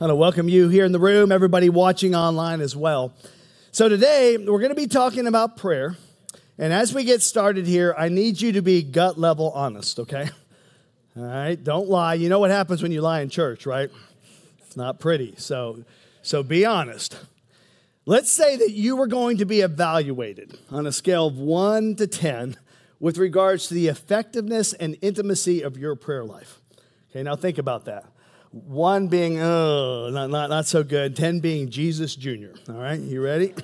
I 0.00 0.04
want 0.04 0.12
to 0.12 0.16
welcome 0.16 0.48
you 0.48 0.70
here 0.70 0.86
in 0.86 0.92
the 0.92 0.98
room, 0.98 1.30
everybody 1.30 1.68
watching 1.68 2.14
online 2.14 2.62
as 2.62 2.74
well. 2.74 3.12
So, 3.70 3.86
today 3.86 4.38
we're 4.38 4.58
going 4.58 4.70
to 4.70 4.74
be 4.74 4.86
talking 4.86 5.26
about 5.26 5.58
prayer. 5.58 5.94
And 6.56 6.72
as 6.72 6.94
we 6.94 7.04
get 7.04 7.20
started 7.20 7.66
here, 7.66 7.94
I 7.98 8.08
need 8.08 8.40
you 8.40 8.52
to 8.52 8.62
be 8.62 8.82
gut 8.82 9.18
level 9.18 9.50
honest, 9.50 9.98
okay? 9.98 10.30
All 11.18 11.22
right, 11.22 11.62
don't 11.62 11.90
lie. 11.90 12.14
You 12.14 12.30
know 12.30 12.38
what 12.38 12.50
happens 12.50 12.82
when 12.82 12.92
you 12.92 13.02
lie 13.02 13.20
in 13.20 13.28
church, 13.28 13.66
right? 13.66 13.90
It's 14.64 14.74
not 14.74 15.00
pretty. 15.00 15.34
So, 15.36 15.84
so 16.22 16.42
be 16.42 16.64
honest. 16.64 17.18
Let's 18.06 18.32
say 18.32 18.56
that 18.56 18.70
you 18.70 18.96
were 18.96 19.06
going 19.06 19.36
to 19.36 19.44
be 19.44 19.60
evaluated 19.60 20.58
on 20.70 20.86
a 20.86 20.92
scale 20.92 21.26
of 21.26 21.36
1 21.36 21.96
to 21.96 22.06
10 22.06 22.56
with 23.00 23.18
regards 23.18 23.68
to 23.68 23.74
the 23.74 23.88
effectiveness 23.88 24.72
and 24.72 24.96
intimacy 25.02 25.60
of 25.60 25.76
your 25.76 25.94
prayer 25.94 26.24
life. 26.24 26.58
Okay, 27.10 27.22
now 27.22 27.36
think 27.36 27.58
about 27.58 27.84
that. 27.84 28.09
One 28.52 29.06
being, 29.06 29.40
oh, 29.40 30.10
not, 30.10 30.30
not, 30.30 30.50
not 30.50 30.66
so 30.66 30.82
good. 30.82 31.14
10 31.14 31.38
being 31.38 31.70
Jesus 31.70 32.16
Jr. 32.16 32.48
All 32.68 32.74
right, 32.74 32.98
you 32.98 33.22
ready? 33.22 33.54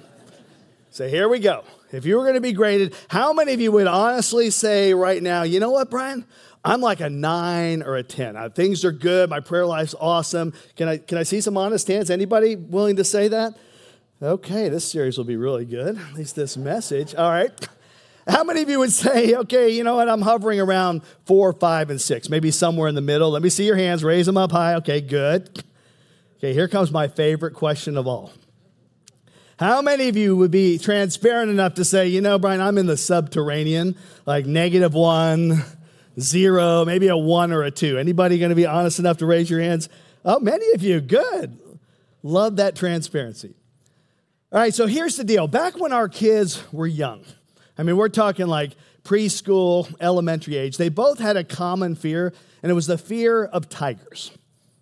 So 0.91 1.09
here 1.09 1.29
we 1.29 1.41
go. 1.41 1.65
If 1.93 2.07
you 2.07 2.17
were 2.17 2.23
going 2.23 2.37
to 2.37 2.41
be 2.41 2.53
graded, 2.53 2.95
how 3.09 3.33
many 3.33 3.53
of 3.53 3.61
you 3.61 3.73
would 3.73 3.89
honestly 3.89 4.51
say 4.51 4.95
right 4.95 5.23
now, 5.23 5.43
you 5.43 5.61
know 5.61 5.71
what, 5.71 5.91
Brian? 5.91 6.25
I'm 6.65 6.81
like 6.81 7.01
a 7.01 7.11
nine 7.11 7.83
or 7.83 7.97
a 7.97 8.03
10. 8.03 8.37
Uh, 8.37 8.49
things 8.49 8.85
are 8.85 8.93
good. 8.93 9.29
My 9.29 9.41
prayer 9.41 9.67
life's 9.67 9.95
awesome. 10.01 10.53
Can 10.77 10.89
I, 10.89 10.99
can 10.99 11.19
I 11.19 11.25
see 11.25 11.41
some 11.41 11.57
honest 11.57 11.87
hands? 11.89 12.11
Anybody 12.11 12.57
willing 12.57 12.97
to 12.97 13.05
say 13.05 13.29
that? 13.29 13.55
Okay, 14.23 14.69
this 14.69 14.91
series 14.91 15.19
will 15.19 15.25
be 15.25 15.37
really 15.37 15.65
good, 15.65 15.99
at 15.99 16.15
least 16.15 16.37
this 16.37 16.57
message. 16.57 17.15
All 17.15 17.31
right. 17.31 17.69
How 18.29 18.43
many 18.43 18.63
of 18.63 18.69
you 18.69 18.81
would 18.81 18.93
say, 18.93 19.35
okay, 19.35 19.71
you 19.71 19.85
know 19.85 19.97
what, 19.97 20.09
I'm 20.09 20.23
hovering 20.23 20.61
around 20.61 21.03
four, 21.27 21.53
five, 21.53 21.91
and 21.91 22.01
six, 22.01 22.29
maybe 22.29 22.51
somewhere 22.51 22.89
in 22.89 22.97
the 22.97 23.01
middle? 23.01 23.31
Let 23.31 23.43
me 23.43 23.49
see 23.49 23.65
your 23.65 23.77
hands, 23.77 24.03
raise 24.03 24.27
them 24.27 24.37
up 24.37 24.51
high. 24.51 24.75
Okay, 24.75 25.01
good. 25.01 25.63
Okay, 26.39 26.53
here 26.53 26.67
comes 26.67 26.91
my 26.91 27.07
favorite 27.07 27.55
question 27.55 27.97
of 27.97 28.07
all. 28.07 28.33
How 29.59 29.81
many 29.81 30.09
of 30.09 30.17
you 30.17 30.37
would 30.37 30.51
be 30.51 30.77
transparent 30.77 31.51
enough 31.51 31.75
to 31.75 31.85
say, 31.85 32.09
you 32.09 32.21
know, 32.21 32.39
Brian, 32.39 32.61
I'm 32.61 32.77
in 32.77 32.87
the 32.87 32.97
subterranean, 32.97 33.97
like 34.27 34.45
negative 34.45 34.93
one, 34.93 35.65
zero, 36.21 36.85
maybe 36.85 37.09
a 37.09 37.17
one 37.17 37.53
or 37.53 37.63
a 37.63 37.71
two? 37.71 37.97
Anybody 37.97 38.39
going 38.39 38.51
to 38.51 38.57
be 38.57 38.67
honest 38.67 38.99
enough 38.99 39.19
to 39.19 39.27
raise 39.27 39.49
your 39.49 39.61
hands? 39.61 39.89
Oh, 40.25 40.41
many 40.41 40.73
of 40.73 40.83
you, 40.83 41.01
good. 41.01 41.59
Love 42.23 42.57
that 42.57 42.75
transparency. 42.75 43.55
All 44.53 44.59
right, 44.59 44.75
so 44.75 44.87
here's 44.87 45.17
the 45.17 45.25
deal. 45.25 45.47
Back 45.47 45.79
when 45.79 45.93
our 45.93 46.09
kids 46.09 46.63
were 46.73 46.87
young, 46.87 47.25
I 47.79 47.83
mean, 47.83 47.97
we're 47.97 48.09
talking 48.09 48.47
like 48.47 48.73
preschool, 49.05 49.95
elementary 50.01 50.57
age. 50.57 50.77
They 50.77 50.89
both 50.89 51.19
had 51.19 51.37
a 51.37 51.45
common 51.45 51.95
fear, 51.95 52.33
and 52.63 52.71
it 52.71 52.75
was 52.75 52.87
the 52.87 52.99
fear 52.99 53.45
of 53.45 53.69
tigers. 53.69 54.33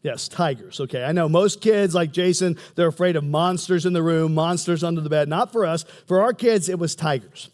Yes, 0.03 0.29
tigers. 0.29 0.81
Okay, 0.81 1.03
I 1.03 1.13
know 1.13 1.29
most 1.29 1.63
kids, 1.63 1.95
like 1.95 2.13
Jason, 2.13 2.59
they're 2.75 2.89
afraid 2.89 3.17
of 3.17 3.25
monsters 3.25 3.87
in 3.87 3.95
the 3.95 4.03
room, 4.03 4.35
monsters 4.35 4.85
under 4.85 5.01
the 5.01 5.09
bed. 5.09 5.29
Not 5.29 5.51
for 5.51 5.65
us. 5.65 5.85
For 6.07 6.21
our 6.21 6.35
kids, 6.35 6.69
it 6.69 6.79
was 6.79 6.95
tigers. 6.95 7.49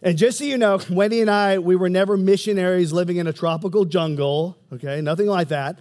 And 0.00 0.16
just 0.16 0.38
so 0.38 0.44
you 0.44 0.58
know, 0.58 0.80
Wendy 0.90 1.20
and 1.20 1.30
I, 1.30 1.58
we 1.58 1.74
were 1.74 1.88
never 1.88 2.16
missionaries 2.16 2.92
living 2.92 3.16
in 3.16 3.26
a 3.26 3.32
tropical 3.32 3.84
jungle. 3.84 4.56
Okay, 4.72 5.00
nothing 5.00 5.26
like 5.26 5.48
that. 5.48 5.80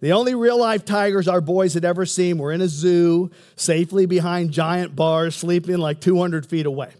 The 0.00 0.12
only 0.12 0.36
real 0.36 0.60
life 0.60 0.84
tigers 0.84 1.26
our 1.26 1.40
boys 1.40 1.74
had 1.74 1.84
ever 1.84 2.06
seen 2.06 2.38
were 2.38 2.52
in 2.52 2.60
a 2.60 2.68
zoo, 2.68 3.32
safely 3.56 4.06
behind 4.06 4.52
giant 4.52 4.94
bars, 4.94 5.34
sleeping 5.34 5.78
like 5.78 6.00
200 6.00 6.46
feet 6.46 6.66
away. 6.66 6.92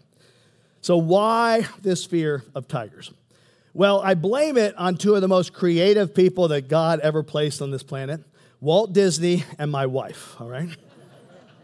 So, 0.81 0.97
why 0.97 1.67
this 1.81 2.05
fear 2.05 2.43
of 2.55 2.67
tigers? 2.67 3.11
Well, 3.73 4.01
I 4.01 4.15
blame 4.15 4.57
it 4.57 4.75
on 4.77 4.97
two 4.97 5.15
of 5.15 5.21
the 5.21 5.27
most 5.27 5.53
creative 5.53 6.13
people 6.13 6.47
that 6.49 6.67
God 6.67 6.99
ever 7.01 7.23
placed 7.23 7.61
on 7.61 7.71
this 7.71 7.83
planet 7.83 8.21
Walt 8.61 8.93
Disney 8.93 9.45
and 9.57 9.71
my 9.71 9.85
wife, 9.85 10.35
all 10.39 10.49
right? 10.49 10.69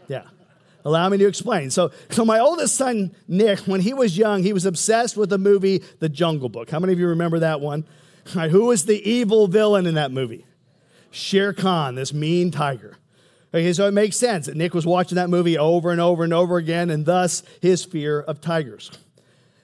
Yeah. 0.08 0.22
Allow 0.84 1.08
me 1.08 1.18
to 1.18 1.26
explain. 1.26 1.72
So, 1.72 1.90
so 2.10 2.24
my 2.24 2.38
oldest 2.38 2.76
son, 2.76 3.12
Nick, 3.26 3.58
when 3.66 3.80
he 3.80 3.92
was 3.92 4.16
young, 4.16 4.44
he 4.44 4.52
was 4.52 4.64
obsessed 4.64 5.16
with 5.16 5.30
the 5.30 5.36
movie 5.36 5.82
The 5.98 6.08
Jungle 6.08 6.48
Book. 6.48 6.70
How 6.70 6.78
many 6.78 6.92
of 6.92 7.00
you 7.00 7.08
remember 7.08 7.40
that 7.40 7.60
one? 7.60 7.84
Who 8.26 8.66
was 8.66 8.84
the 8.84 9.02
evil 9.02 9.48
villain 9.48 9.86
in 9.86 9.96
that 9.96 10.12
movie? 10.12 10.46
Shere 11.10 11.52
Khan, 11.52 11.96
this 11.96 12.14
mean 12.14 12.52
tiger. 12.52 12.98
Okay, 13.52 13.72
so 13.72 13.88
it 13.88 13.94
makes 13.94 14.16
sense 14.16 14.46
that 14.46 14.56
Nick 14.56 14.74
was 14.74 14.86
watching 14.86 15.16
that 15.16 15.28
movie 15.28 15.58
over 15.58 15.90
and 15.90 16.00
over 16.00 16.22
and 16.22 16.32
over 16.32 16.56
again, 16.56 16.88
and 16.90 17.04
thus 17.04 17.42
his 17.60 17.84
fear 17.84 18.20
of 18.20 18.40
tigers. 18.40 18.92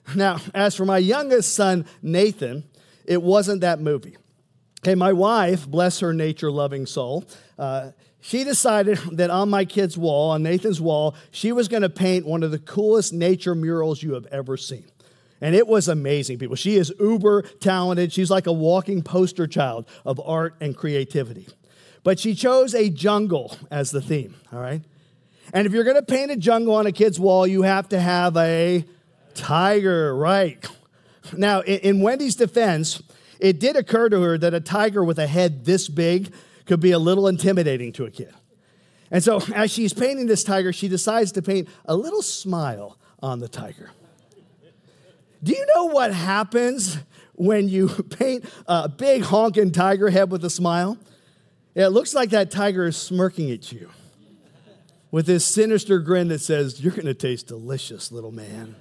Now, 0.17 0.39
as 0.53 0.75
for 0.75 0.85
my 0.85 0.99
youngest 0.99 1.55
son, 1.55 1.87
Nathan, 2.03 2.65
it 3.05 3.23
wasn't 3.23 3.61
that 3.61 3.81
movie. 3.81 4.17
Okay, 4.83 4.97
my 4.97 5.13
wife, 5.13 5.67
bless 5.69 6.01
her 6.01 6.13
nature 6.13 6.51
loving 6.51 6.87
soul, 6.87 7.25
uh, 7.57 7.93
she 8.21 8.45
decided 8.45 8.99
that 9.13 9.31
on 9.31 9.51
my 9.51 9.65
kid's 9.65 9.99
wall, 9.99 10.31
on 10.31 10.45
Nathan's 10.45 10.81
wall, 10.81 11.17
she 11.33 11.51
was 11.51 11.69
going 11.69 11.83
to 11.83 11.91
paint 11.91 12.25
one 12.25 12.45
of 12.45 12.53
the 12.53 12.59
coolest 12.59 13.13
nature 13.13 13.55
murals 13.55 14.03
you 14.03 14.15
have 14.15 14.27
ever 14.27 14.57
seen. 14.57 14.85
And 15.41 15.57
it 15.57 15.67
was 15.67 15.89
amazing, 15.89 16.39
people. 16.39 16.55
She 16.55 16.77
is 16.77 16.93
uber 17.01 17.43
talented. 17.43 18.13
She's 18.13 18.31
like 18.31 18.47
a 18.47 18.53
walking 18.53 19.03
poster 19.03 19.49
child 19.49 19.89
of 20.05 20.21
art 20.25 20.55
and 20.61 20.77
creativity. 20.77 21.49
But 22.05 22.21
she 22.21 22.37
chose 22.37 22.77
a 22.77 22.91
jungle 22.91 23.57
as 23.69 23.91
the 23.91 24.01
theme, 24.01 24.37
all 24.53 24.61
right? 24.61 24.83
And 25.53 25.67
if 25.67 25.73
you're 25.73 25.85
going 25.85 25.97
to 25.97 26.03
paint 26.03 26.31
a 26.31 26.37
jungle 26.37 26.77
on 26.77 26.87
a 26.87 26.93
kid's 26.93 27.19
wall, 27.19 27.45
you 27.45 27.63
have 27.63 27.89
to 27.89 27.99
have 27.99 28.37
a 28.37 28.85
tiger, 29.35 30.15
right? 30.17 30.65
Now, 31.37 31.63
in 31.63 32.01
Wendy's 32.01 32.37
defense, 32.37 33.03
it 33.39 33.61
did 33.61 33.77
occur 33.77 34.09
to 34.09 34.21
her 34.23 34.39
that 34.39 34.55
a 34.55 34.61
tiger 34.61 35.03
with 35.05 35.19
a 35.19 35.27
head 35.27 35.65
this 35.65 35.89
big 35.89 36.33
could 36.67 36.81
be 36.81 36.93
a 36.93 36.99
little 36.99 37.29
intimidating 37.29 37.93
to 37.95 38.05
a 38.05 38.11
kid. 38.11 38.33
And 39.11 39.23
so, 39.23 39.41
as 39.55 39.71
she's 39.71 39.93
painting 39.93 40.27
this 40.27 40.43
tiger, 40.43 40.73
she 40.73 40.89
decides 40.89 41.33
to 41.33 41.43
paint 41.43 41.69
a 41.85 41.95
little 41.95 42.23
smile 42.23 42.99
on 43.23 43.41
the 43.41 43.49
tiger. 43.49 43.91
Do 45.43 45.53
you 45.53 45.67
know 45.75 45.87
what 45.87 46.15
happens 46.15 46.99
when 47.35 47.69
you 47.69 47.89
paint 48.11 48.45
a 48.67 48.89
big 48.89 49.23
honking 49.23 49.73
tiger 49.73 50.09
head 50.09 50.31
with 50.31 50.45
a 50.45 50.51
smile? 50.51 50.97
It 51.75 51.89
looks 51.89 52.15
like 52.15 52.31
that 52.31 52.51
tiger 52.51 52.87
is 52.87 52.97
smirking 52.97 53.51
at 53.51 53.73
you 53.73 53.91
with 55.11 55.27
this 55.27 55.45
sinister 55.45 55.99
grin 56.01 56.29
that 56.29 56.41
says, 56.41 56.81
You're 56.81 56.93
going 56.93 57.07
to 57.07 57.15
taste 57.15 57.47
delicious, 57.47 58.13
little 58.13 58.33
man. 58.33 58.77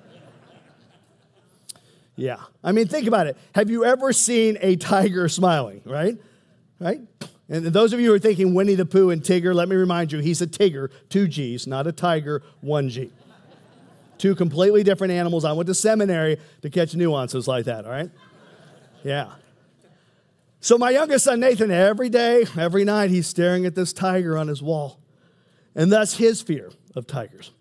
Yeah. 2.16 2.38
I 2.64 2.72
mean, 2.72 2.88
think 2.88 3.08
about 3.08 3.28
it. 3.28 3.38
Have 3.56 3.70
you 3.70 3.86
ever 3.86 4.14
seen 4.14 4.58
a 4.62 4.76
tiger 4.76 5.28
smiling, 5.30 5.82
right? 5.86 6.18
Right? 6.80 7.02
And 7.50 7.66
those 7.66 7.94
of 7.94 8.00
you 8.00 8.08
who 8.08 8.14
are 8.14 8.20
thinking 8.20 8.54
Winnie 8.54 8.76
the 8.76 8.86
Pooh 8.86 9.10
and 9.10 9.22
Tigger, 9.22 9.54
let 9.54 9.68
me 9.68 9.76
remind 9.76 10.12
you, 10.12 10.20
he's 10.20 10.42
a 10.42 10.48
Tigger, 10.48 10.90
two 11.10 11.28
G's, 11.28 11.68
not 11.68 11.88
a 11.88 11.92
tiger, 11.92 12.44
one 12.62 12.90
G. 12.90 13.12
Two 14.18 14.36
completely 14.36 14.84
different 14.84 15.14
animals. 15.14 15.44
I 15.44 15.52
went 15.52 15.68
to 15.68 15.74
seminary 15.74 16.38
to 16.62 16.70
catch 16.70 16.96
nuances 16.96 17.48
like 17.48 17.66
that, 17.66 17.86
all 17.86 17.92
right? 17.92 18.10
Yeah. 19.04 19.32
So 20.60 20.78
my 20.78 20.92
youngest 20.92 21.26
son, 21.26 21.40
Nathan, 21.40 21.72
every 21.72 22.10
day, 22.10 22.46
every 22.58 22.86
night, 22.86 23.10
he's 23.10 23.26
staring 23.26 23.66
at 23.66 23.74
this 23.74 23.94
tiger 23.94 24.38
on 24.38 24.48
his 24.48 24.62
wall. 24.62 25.00
And 25.74 25.92
that's 25.92 26.18
his 26.18 26.42
fear 26.42 26.70
of 26.96 27.08
tigers. 27.08 27.52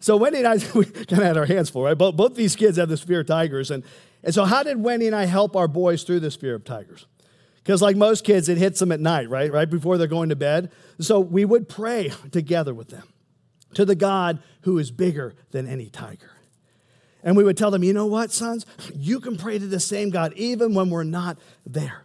So 0.00 0.16
Wendy 0.16 0.38
and 0.38 0.48
I, 0.48 0.58
kind 0.58 1.12
of 1.12 1.18
had 1.18 1.36
our 1.36 1.46
hands 1.46 1.70
full, 1.70 1.84
right? 1.84 1.96
Both, 1.96 2.16
both 2.16 2.34
these 2.34 2.56
kids 2.56 2.76
have 2.78 2.88
this 2.88 3.02
fear 3.02 3.20
of 3.20 3.26
tigers. 3.26 3.70
And, 3.70 3.84
and 4.22 4.34
so 4.34 4.44
how 4.44 4.62
did 4.62 4.82
Wendy 4.82 5.06
and 5.06 5.16
I 5.16 5.24
help 5.24 5.56
our 5.56 5.68
boys 5.68 6.02
through 6.02 6.20
this 6.20 6.36
fear 6.36 6.54
of 6.54 6.64
tigers? 6.64 7.06
Because 7.56 7.82
like 7.82 7.96
most 7.96 8.24
kids, 8.24 8.48
it 8.48 8.58
hits 8.58 8.78
them 8.78 8.92
at 8.92 9.00
night, 9.00 9.28
right? 9.28 9.52
Right 9.52 9.68
before 9.68 9.98
they're 9.98 10.06
going 10.06 10.28
to 10.28 10.36
bed. 10.36 10.70
So 11.00 11.18
we 11.18 11.44
would 11.44 11.68
pray 11.68 12.12
together 12.30 12.72
with 12.72 12.88
them 12.88 13.04
to 13.74 13.84
the 13.84 13.94
God 13.94 14.40
who 14.62 14.78
is 14.78 14.90
bigger 14.90 15.34
than 15.50 15.66
any 15.66 15.90
tiger. 15.90 16.30
And 17.22 17.36
we 17.36 17.42
would 17.42 17.56
tell 17.56 17.72
them, 17.72 17.82
you 17.82 17.92
know 17.92 18.06
what, 18.06 18.30
sons? 18.30 18.64
You 18.94 19.18
can 19.18 19.36
pray 19.36 19.58
to 19.58 19.66
the 19.66 19.80
same 19.80 20.10
God 20.10 20.32
even 20.34 20.74
when 20.74 20.90
we're 20.90 21.02
not 21.02 21.38
there. 21.66 22.04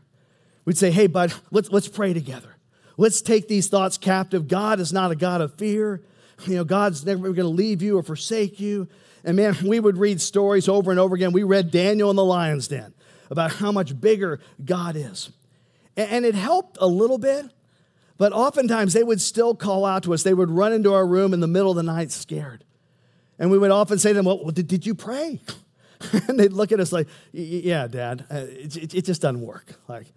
We'd 0.65 0.77
say, 0.77 0.89
hey, 0.89 1.05
bud, 1.05 1.33
let's, 1.51 1.69
let's 1.69 1.87
pray 1.87 2.13
together. 2.13 2.55
Let's 2.97 3.21
take 3.21 3.47
these 3.47 3.67
thoughts 3.67 3.97
captive. 3.97 4.47
God 4.47 4.79
is 4.79 4.91
not 4.91 5.11
a 5.11 5.15
God 5.15 5.41
of 5.41 5.53
fear. 5.55 6.01
You 6.47 6.55
know, 6.55 6.63
God's 6.63 7.05
never 7.05 7.21
going 7.21 7.35
to 7.35 7.47
leave 7.47 7.81
you 7.81 7.97
or 7.97 8.03
forsake 8.03 8.59
you. 8.59 8.87
And 9.23 9.37
man, 9.37 9.55
we 9.63 9.79
would 9.79 9.97
read 9.97 10.19
stories 10.19 10.67
over 10.67 10.91
and 10.91 10.99
over 10.99 11.15
again. 11.15 11.31
We 11.31 11.43
read 11.43 11.71
Daniel 11.71 12.09
in 12.09 12.15
the 12.15 12.25
lion's 12.25 12.67
den 12.67 12.93
about 13.29 13.53
how 13.53 13.71
much 13.71 13.99
bigger 13.99 14.39
God 14.63 14.95
is. 14.95 15.31
And 15.95 16.25
it 16.25 16.35
helped 16.35 16.77
a 16.79 16.87
little 16.87 17.17
bit, 17.17 17.45
But 18.17 18.33
oftentimes 18.33 18.93
they 18.93 19.03
would 19.03 19.19
still 19.19 19.55
call 19.55 19.85
out 19.85 20.03
to 20.03 20.13
us. 20.13 20.23
They 20.23 20.33
would 20.33 20.49
run 20.49 20.73
into 20.73 20.93
our 20.93 21.05
room 21.05 21.33
in 21.33 21.39
the 21.39 21.47
middle 21.47 21.71
of 21.71 21.75
the 21.75 21.83
night 21.83 22.11
scared. 22.11 22.63
And 23.39 23.49
we 23.49 23.57
would 23.57 23.71
often 23.71 23.97
say 23.97 24.09
to 24.09 24.13
them, 24.15 24.25
Well, 24.25 24.51
did, 24.51 24.85
you 24.85 24.93
pray? 24.93 25.41
and 26.27 26.39
they'd 26.39 26.53
look 26.53 26.71
at 26.71 26.79
us 26.79 26.91
like, 26.91 27.07
Yeah, 27.31 27.87
Dad, 27.87 28.25
uh, 28.29 28.45
it 28.47 29.05
just 29.05 29.21
doesn't 29.21 29.41
work. 29.41 29.73
Like, 29.87 30.07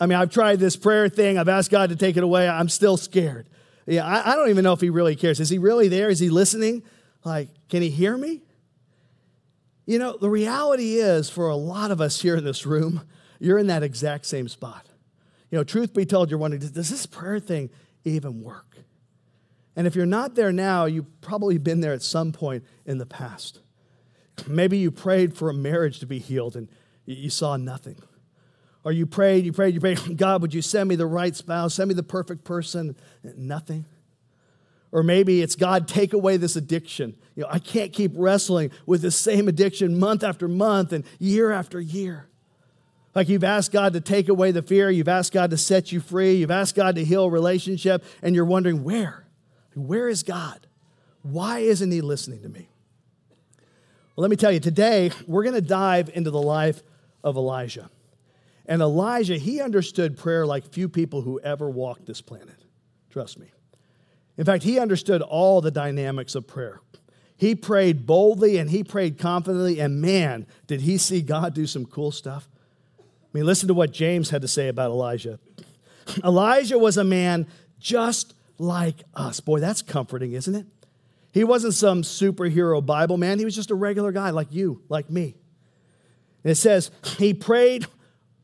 I 0.00 0.06
mean, 0.06 0.18
I've 0.18 0.30
tried 0.30 0.60
this 0.60 0.76
prayer 0.76 1.08
thing, 1.08 1.38
I've 1.38 1.48
asked 1.48 1.70
God 1.70 1.90
to 1.90 1.96
take 1.96 2.16
it 2.16 2.22
away, 2.22 2.48
I'm 2.48 2.68
still 2.68 2.96
scared. 2.96 3.48
Yeah, 3.88 4.04
I, 4.04 4.32
I 4.32 4.36
don't 4.36 4.50
even 4.50 4.64
know 4.64 4.74
if 4.74 4.80
He 4.80 4.90
really 4.90 5.16
cares. 5.16 5.40
Is 5.40 5.48
He 5.48 5.58
really 5.58 5.88
there? 5.88 6.10
Is 6.10 6.18
He 6.18 6.28
listening? 6.28 6.82
Like, 7.24 7.48
can 7.68 7.82
He 7.82 7.90
hear 7.90 8.16
me? 8.16 8.42
You 9.86 9.98
know, 9.98 10.18
the 10.18 10.28
reality 10.28 10.96
is 10.96 11.30
for 11.30 11.48
a 11.48 11.56
lot 11.56 11.90
of 11.90 12.00
us 12.00 12.20
here 12.20 12.36
in 12.36 12.44
this 12.44 12.66
room, 12.66 13.02
you're 13.40 13.58
in 13.58 13.68
that 13.68 13.82
exact 13.82 14.26
same 14.26 14.46
spot. 14.46 14.86
You 15.50 15.56
know, 15.56 15.64
truth 15.64 15.94
be 15.94 16.04
told, 16.04 16.30
you're 16.30 16.38
wondering, 16.38 16.60
does 16.60 16.90
this 16.90 17.06
prayer 17.06 17.40
thing 17.40 17.70
even 18.04 18.42
work? 18.42 18.76
And 19.74 19.86
if 19.86 19.96
you're 19.96 20.04
not 20.04 20.34
there 20.34 20.52
now, 20.52 20.84
you've 20.84 21.20
probably 21.22 21.56
been 21.56 21.80
there 21.80 21.94
at 21.94 22.02
some 22.02 22.32
point 22.32 22.64
in 22.84 22.98
the 22.98 23.06
past. 23.06 23.60
Maybe 24.46 24.76
you 24.76 24.90
prayed 24.90 25.34
for 25.34 25.48
a 25.48 25.54
marriage 25.54 26.00
to 26.00 26.06
be 26.06 26.18
healed 26.18 26.56
and 26.56 26.68
you 27.06 27.30
saw 27.30 27.56
nothing. 27.56 27.96
Or 28.88 28.92
you 28.92 29.04
prayed, 29.04 29.44
you 29.44 29.52
prayed, 29.52 29.74
you 29.74 29.80
prayed, 29.80 29.98
God, 30.16 30.40
would 30.40 30.54
you 30.54 30.62
send 30.62 30.88
me 30.88 30.96
the 30.96 31.04
right 31.04 31.36
spouse, 31.36 31.74
send 31.74 31.88
me 31.88 31.94
the 31.94 32.02
perfect 32.02 32.42
person? 32.42 32.96
Nothing. 33.36 33.84
Or 34.92 35.02
maybe 35.02 35.42
it's 35.42 35.56
God, 35.56 35.86
take 35.86 36.14
away 36.14 36.38
this 36.38 36.56
addiction. 36.56 37.14
You 37.36 37.42
know, 37.42 37.50
I 37.50 37.58
can't 37.58 37.92
keep 37.92 38.12
wrestling 38.14 38.70
with 38.86 39.02
the 39.02 39.10
same 39.10 39.46
addiction 39.46 40.00
month 40.00 40.24
after 40.24 40.48
month 40.48 40.94
and 40.94 41.04
year 41.18 41.52
after 41.52 41.78
year. 41.78 42.28
Like 43.14 43.28
you've 43.28 43.44
asked 43.44 43.72
God 43.72 43.92
to 43.92 44.00
take 44.00 44.30
away 44.30 44.52
the 44.52 44.62
fear, 44.62 44.88
you've 44.88 45.06
asked 45.06 45.34
God 45.34 45.50
to 45.50 45.58
set 45.58 45.92
you 45.92 46.00
free, 46.00 46.36
you've 46.36 46.50
asked 46.50 46.74
God 46.74 46.94
to 46.94 47.04
heal 47.04 47.28
relationship, 47.28 48.02
and 48.22 48.34
you're 48.34 48.46
wondering, 48.46 48.84
where? 48.84 49.26
Where 49.74 50.08
is 50.08 50.22
God? 50.22 50.66
Why 51.20 51.58
isn't 51.58 51.90
He 51.90 52.00
listening 52.00 52.40
to 52.40 52.48
me? 52.48 52.70
Well, 54.16 54.22
let 54.22 54.30
me 54.30 54.36
tell 54.36 54.50
you, 54.50 54.60
today 54.60 55.10
we're 55.26 55.42
going 55.42 55.56
to 55.56 55.60
dive 55.60 56.08
into 56.14 56.30
the 56.30 56.40
life 56.40 56.82
of 57.22 57.36
Elijah. 57.36 57.90
And 58.68 58.82
Elijah, 58.82 59.38
he 59.38 59.62
understood 59.62 60.18
prayer 60.18 60.46
like 60.46 60.70
few 60.70 60.90
people 60.90 61.22
who 61.22 61.40
ever 61.40 61.70
walked 61.70 62.04
this 62.04 62.20
planet. 62.20 62.62
Trust 63.10 63.38
me. 63.38 63.50
In 64.36 64.44
fact, 64.44 64.62
he 64.62 64.78
understood 64.78 65.22
all 65.22 65.62
the 65.62 65.70
dynamics 65.70 66.34
of 66.34 66.46
prayer. 66.46 66.80
He 67.38 67.54
prayed 67.54 68.06
boldly 68.06 68.58
and 68.58 68.70
he 68.70 68.84
prayed 68.84 69.18
confidently, 69.18 69.80
and 69.80 70.02
man, 70.02 70.46
did 70.66 70.82
he 70.82 70.98
see 70.98 71.22
God 71.22 71.54
do 71.54 71.66
some 71.66 71.86
cool 71.86 72.12
stuff. 72.12 72.46
I 73.00 73.02
mean, 73.32 73.46
listen 73.46 73.68
to 73.68 73.74
what 73.74 73.90
James 73.90 74.30
had 74.30 74.42
to 74.42 74.48
say 74.48 74.68
about 74.68 74.90
Elijah. 74.90 75.38
Elijah 76.24 76.78
was 76.78 76.98
a 76.98 77.04
man 77.04 77.46
just 77.80 78.34
like 78.58 78.96
us. 79.14 79.40
Boy, 79.40 79.60
that's 79.60 79.82
comforting, 79.82 80.32
isn't 80.32 80.54
it? 80.54 80.66
He 81.32 81.44
wasn't 81.44 81.74
some 81.74 82.02
superhero 82.02 82.84
Bible 82.84 83.16
man. 83.16 83.38
He 83.38 83.44
was 83.44 83.54
just 83.54 83.70
a 83.70 83.74
regular 83.74 84.12
guy 84.12 84.30
like 84.30 84.52
you, 84.52 84.82
like 84.88 85.08
me. 85.08 85.36
And 86.44 86.50
it 86.50 86.56
says, 86.56 86.90
he 87.18 87.34
prayed 87.34 87.86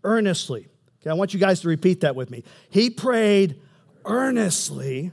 earnestly. 0.05 0.69
Okay, 1.01 1.11
I 1.11 1.15
want 1.15 1.35
you 1.35 1.41
guys 1.41 1.61
to 1.61 1.69
repeat 1.69 2.01
that 2.01 2.15
with 2.15 2.31
me. 2.31 2.45
He 2.71 2.91
prayed 2.91 3.61
earnestly 4.05 5.13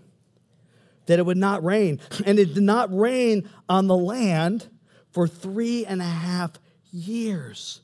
that 1.07 1.19
it 1.19 1.25
would 1.25 1.37
not 1.37 1.63
rain. 1.63 1.99
And 2.25 2.39
it 2.39 2.53
did 2.53 2.63
not 2.63 2.95
rain 2.95 3.49
on 3.67 3.87
the 3.87 3.97
land 3.97 4.69
for 5.11 5.27
three 5.27 5.85
and 5.85 6.01
a 6.01 6.05
half 6.05 6.51
years. 6.91 7.81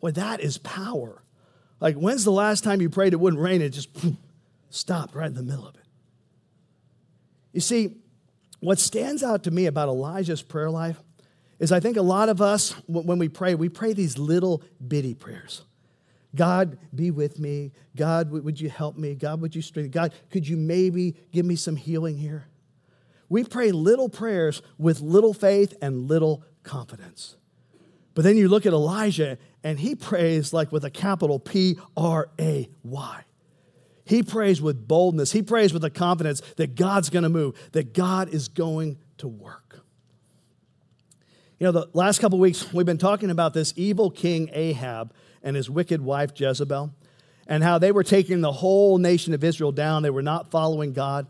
Boy, 0.00 0.12
that 0.12 0.40
is 0.40 0.58
power. 0.58 1.22
Like, 1.80 1.96
when's 1.96 2.24
the 2.24 2.32
last 2.32 2.64
time 2.64 2.80
you 2.80 2.90
prayed 2.90 3.12
it 3.12 3.20
wouldn't 3.20 3.42
rain? 3.42 3.62
It 3.62 3.70
just 3.70 3.90
stopped 4.70 5.14
right 5.14 5.26
in 5.26 5.34
the 5.34 5.42
middle 5.42 5.66
of 5.66 5.74
it. 5.74 5.82
You 7.52 7.60
see, 7.60 7.96
what 8.60 8.78
stands 8.78 9.22
out 9.22 9.44
to 9.44 9.50
me 9.50 9.66
about 9.66 9.88
Elijah's 9.88 10.42
prayer 10.42 10.70
life 10.70 11.00
is 11.58 11.70
I 11.70 11.80
think 11.80 11.96
a 11.96 12.02
lot 12.02 12.28
of 12.28 12.40
us, 12.40 12.72
when 12.88 13.18
we 13.18 13.28
pray, 13.28 13.54
we 13.54 13.68
pray 13.68 13.92
these 13.92 14.18
little 14.18 14.62
bitty 14.86 15.14
prayers. 15.14 15.62
God, 16.34 16.78
be 16.94 17.10
with 17.10 17.38
me. 17.38 17.72
God, 17.96 18.30
would 18.30 18.60
you 18.60 18.68
help 18.68 18.96
me? 18.96 19.14
God, 19.14 19.40
would 19.40 19.54
you 19.54 19.62
strengthen? 19.62 19.90
God, 19.90 20.12
could 20.30 20.46
you 20.46 20.56
maybe 20.56 21.16
give 21.32 21.46
me 21.46 21.56
some 21.56 21.76
healing 21.76 22.16
here? 22.16 22.46
We 23.28 23.44
pray 23.44 23.72
little 23.72 24.08
prayers 24.08 24.62
with 24.78 25.00
little 25.00 25.32
faith 25.32 25.74
and 25.80 26.08
little 26.08 26.44
confidence. 26.62 27.36
But 28.14 28.22
then 28.22 28.36
you 28.36 28.48
look 28.48 28.66
at 28.66 28.72
Elijah 28.72 29.38
and 29.62 29.78
he 29.78 29.94
prays 29.94 30.52
like 30.52 30.70
with 30.70 30.84
a 30.84 30.90
capital 30.90 31.38
P 31.38 31.78
R 31.96 32.28
A 32.38 32.68
Y. 32.82 33.24
He 34.04 34.22
prays 34.22 34.60
with 34.60 34.86
boldness. 34.86 35.32
He 35.32 35.42
prays 35.42 35.72
with 35.72 35.82
a 35.84 35.90
confidence 35.90 36.42
that 36.56 36.74
God's 36.74 37.10
going 37.10 37.22
to 37.22 37.28
move, 37.28 37.56
that 37.72 37.94
God 37.94 38.28
is 38.28 38.48
going 38.48 38.98
to 39.18 39.26
work. 39.26 39.80
You 41.58 41.66
know, 41.66 41.72
the 41.72 41.88
last 41.94 42.20
couple 42.20 42.38
weeks 42.38 42.72
we've 42.72 42.84
been 42.84 42.98
talking 42.98 43.30
about 43.30 43.54
this 43.54 43.72
evil 43.76 44.10
king 44.10 44.50
Ahab 44.52 45.14
and 45.44 45.54
his 45.54 45.70
wicked 45.70 46.00
wife 46.00 46.32
Jezebel 46.34 46.92
and 47.46 47.62
how 47.62 47.78
they 47.78 47.92
were 47.92 48.02
taking 48.02 48.40
the 48.40 48.50
whole 48.50 48.98
nation 48.98 49.34
of 49.34 49.44
Israel 49.44 49.70
down. 49.70 50.02
They 50.02 50.10
were 50.10 50.22
not 50.22 50.50
following 50.50 50.92
God. 50.92 51.28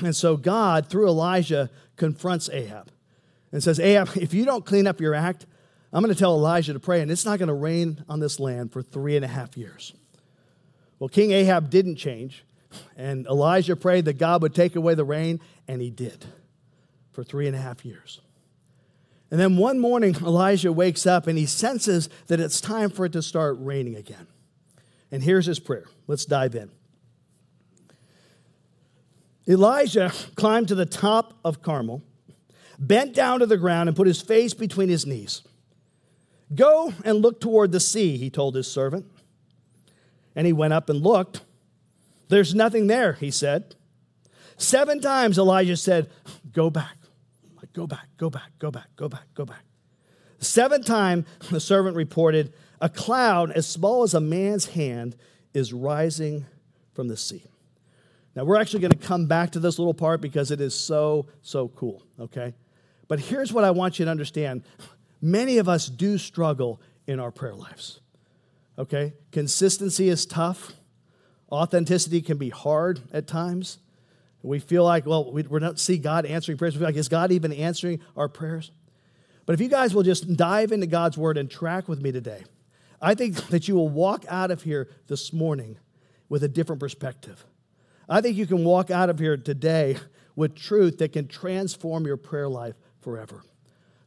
And 0.00 0.16
so 0.16 0.36
God, 0.36 0.88
through 0.88 1.06
Elijah, 1.06 1.70
confronts 1.96 2.48
Ahab 2.48 2.90
and 3.52 3.62
says, 3.62 3.78
Ahab, 3.78 4.10
if 4.16 4.34
you 4.34 4.44
don't 4.44 4.64
clean 4.64 4.86
up 4.86 5.00
your 5.00 5.14
act, 5.14 5.46
I'm 5.92 6.02
going 6.02 6.12
to 6.12 6.18
tell 6.18 6.32
Elijah 6.34 6.72
to 6.72 6.80
pray, 6.80 7.02
and 7.02 7.10
it's 7.10 7.26
not 7.26 7.38
going 7.38 7.48
to 7.48 7.54
rain 7.54 8.02
on 8.08 8.18
this 8.18 8.40
land 8.40 8.72
for 8.72 8.82
three 8.82 9.14
and 9.14 9.24
a 9.24 9.28
half 9.28 9.58
years. 9.58 9.92
Well, 10.98 11.10
King 11.10 11.32
Ahab 11.32 11.68
didn't 11.68 11.96
change, 11.96 12.44
and 12.96 13.26
Elijah 13.26 13.76
prayed 13.76 14.06
that 14.06 14.16
God 14.16 14.40
would 14.40 14.54
take 14.54 14.74
away 14.74 14.94
the 14.94 15.04
rain, 15.04 15.38
and 15.68 15.82
he 15.82 15.90
did 15.90 16.24
for 17.10 17.22
three 17.22 17.46
and 17.46 17.54
a 17.54 17.60
half 17.60 17.84
years. 17.84 18.22
And 19.32 19.40
then 19.40 19.56
one 19.56 19.78
morning, 19.78 20.14
Elijah 20.16 20.70
wakes 20.70 21.06
up 21.06 21.26
and 21.26 21.38
he 21.38 21.46
senses 21.46 22.10
that 22.26 22.38
it's 22.38 22.60
time 22.60 22.90
for 22.90 23.06
it 23.06 23.12
to 23.12 23.22
start 23.22 23.56
raining 23.58 23.96
again. 23.96 24.26
And 25.10 25.22
here's 25.22 25.46
his 25.46 25.58
prayer. 25.58 25.86
Let's 26.06 26.26
dive 26.26 26.54
in. 26.54 26.70
Elijah 29.48 30.12
climbed 30.34 30.68
to 30.68 30.74
the 30.74 30.84
top 30.84 31.32
of 31.46 31.62
Carmel, 31.62 32.02
bent 32.78 33.14
down 33.14 33.40
to 33.40 33.46
the 33.46 33.56
ground, 33.56 33.88
and 33.88 33.96
put 33.96 34.06
his 34.06 34.20
face 34.20 34.52
between 34.52 34.90
his 34.90 35.06
knees. 35.06 35.40
Go 36.54 36.92
and 37.02 37.22
look 37.22 37.40
toward 37.40 37.72
the 37.72 37.80
sea, 37.80 38.18
he 38.18 38.28
told 38.28 38.54
his 38.54 38.70
servant. 38.70 39.06
And 40.36 40.46
he 40.46 40.52
went 40.52 40.74
up 40.74 40.90
and 40.90 41.00
looked. 41.00 41.40
There's 42.28 42.54
nothing 42.54 42.86
there, 42.86 43.14
he 43.14 43.30
said. 43.30 43.76
Seven 44.58 45.00
times 45.00 45.38
Elijah 45.38 45.78
said, 45.78 46.10
Go 46.52 46.68
back, 46.68 46.98
go 47.72 47.86
back, 47.86 48.08
go 48.16 48.30
back, 48.30 48.50
go 48.58 48.70
back, 48.70 48.88
go 48.96 49.08
back, 49.08 49.24
go 49.34 49.44
back. 49.44 49.64
Seventh 50.38 50.86
time, 50.86 51.24
the 51.50 51.60
servant 51.60 51.96
reported, 51.96 52.52
A 52.80 52.88
cloud 52.88 53.52
as 53.52 53.66
small 53.66 54.02
as 54.02 54.14
a 54.14 54.20
man's 54.20 54.66
hand 54.66 55.16
is 55.54 55.72
rising 55.72 56.46
from 56.94 57.08
the 57.08 57.16
sea. 57.16 57.44
Now, 58.34 58.44
we're 58.44 58.60
actually 58.60 58.80
going 58.80 58.92
to 58.92 59.06
come 59.06 59.26
back 59.26 59.50
to 59.52 59.60
this 59.60 59.78
little 59.78 59.94
part 59.94 60.20
because 60.20 60.50
it 60.50 60.60
is 60.60 60.74
so, 60.74 61.26
so 61.42 61.68
cool, 61.68 62.02
okay? 62.18 62.54
But 63.08 63.20
here's 63.20 63.52
what 63.52 63.62
I 63.62 63.70
want 63.70 63.98
you 63.98 64.06
to 64.06 64.10
understand 64.10 64.62
many 65.20 65.58
of 65.58 65.68
us 65.68 65.86
do 65.88 66.16
struggle 66.18 66.80
in 67.06 67.20
our 67.20 67.30
prayer 67.30 67.54
lives. 67.54 68.00
Okay? 68.78 69.12
Consistency 69.30 70.08
is 70.08 70.26
tough. 70.26 70.72
Authenticity 71.50 72.22
can 72.22 72.38
be 72.38 72.48
hard 72.48 73.00
at 73.12 73.26
times. 73.26 73.78
We 74.42 74.58
feel 74.58 74.84
like, 74.84 75.06
well, 75.06 75.32
we, 75.32 75.42
we 75.42 75.60
don't 75.60 75.78
see 75.78 75.98
God 75.98 76.26
answering 76.26 76.58
prayers. 76.58 76.74
We 76.74 76.80
feel 76.80 76.88
like, 76.88 76.96
is 76.96 77.08
God 77.08 77.30
even 77.32 77.52
answering 77.52 78.00
our 78.16 78.28
prayers? 78.28 78.72
But 79.46 79.54
if 79.54 79.60
you 79.60 79.68
guys 79.68 79.94
will 79.94 80.02
just 80.02 80.36
dive 80.36 80.72
into 80.72 80.86
God's 80.86 81.16
word 81.16 81.38
and 81.38 81.50
track 81.50 81.88
with 81.88 82.02
me 82.02 82.12
today, 82.12 82.44
I 83.00 83.14
think 83.14 83.36
that 83.48 83.68
you 83.68 83.74
will 83.74 83.88
walk 83.88 84.24
out 84.28 84.50
of 84.50 84.62
here 84.62 84.88
this 85.08 85.32
morning 85.32 85.78
with 86.28 86.44
a 86.44 86.48
different 86.48 86.80
perspective. 86.80 87.44
I 88.08 88.20
think 88.20 88.36
you 88.36 88.46
can 88.46 88.64
walk 88.64 88.90
out 88.90 89.10
of 89.10 89.18
here 89.18 89.36
today 89.36 89.96
with 90.36 90.54
truth 90.54 90.98
that 90.98 91.12
can 91.12 91.28
transform 91.28 92.06
your 92.06 92.16
prayer 92.16 92.48
life 92.48 92.74
forever. 93.00 93.42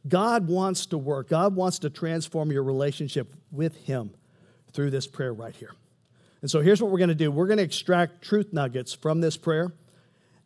God 0.08 0.48
wants 0.48 0.86
to 0.86 0.98
work, 0.98 1.28
God 1.28 1.54
wants 1.54 1.78
to 1.80 1.90
transform 1.90 2.52
your 2.52 2.62
relationship 2.62 3.34
with 3.50 3.76
Him 3.84 4.10
through 4.72 4.90
this 4.90 5.06
prayer 5.06 5.32
right 5.32 5.54
here. 5.54 5.72
And 6.42 6.50
so 6.50 6.60
here's 6.60 6.80
what 6.80 6.90
we're 6.90 6.98
going 6.98 7.08
to 7.08 7.14
do 7.14 7.30
we're 7.30 7.46
going 7.46 7.58
to 7.58 7.64
extract 7.64 8.22
truth 8.22 8.52
nuggets 8.52 8.94
from 8.94 9.20
this 9.20 9.36
prayer 9.36 9.72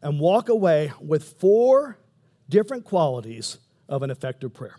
and 0.03 0.19
walk 0.19 0.49
away 0.49 0.93
with 1.01 1.25
four 1.41 1.99
different 2.49 2.85
qualities 2.85 3.59
of 3.89 4.03
an 4.03 4.11
effective 4.11 4.55
prayer. 4.55 4.77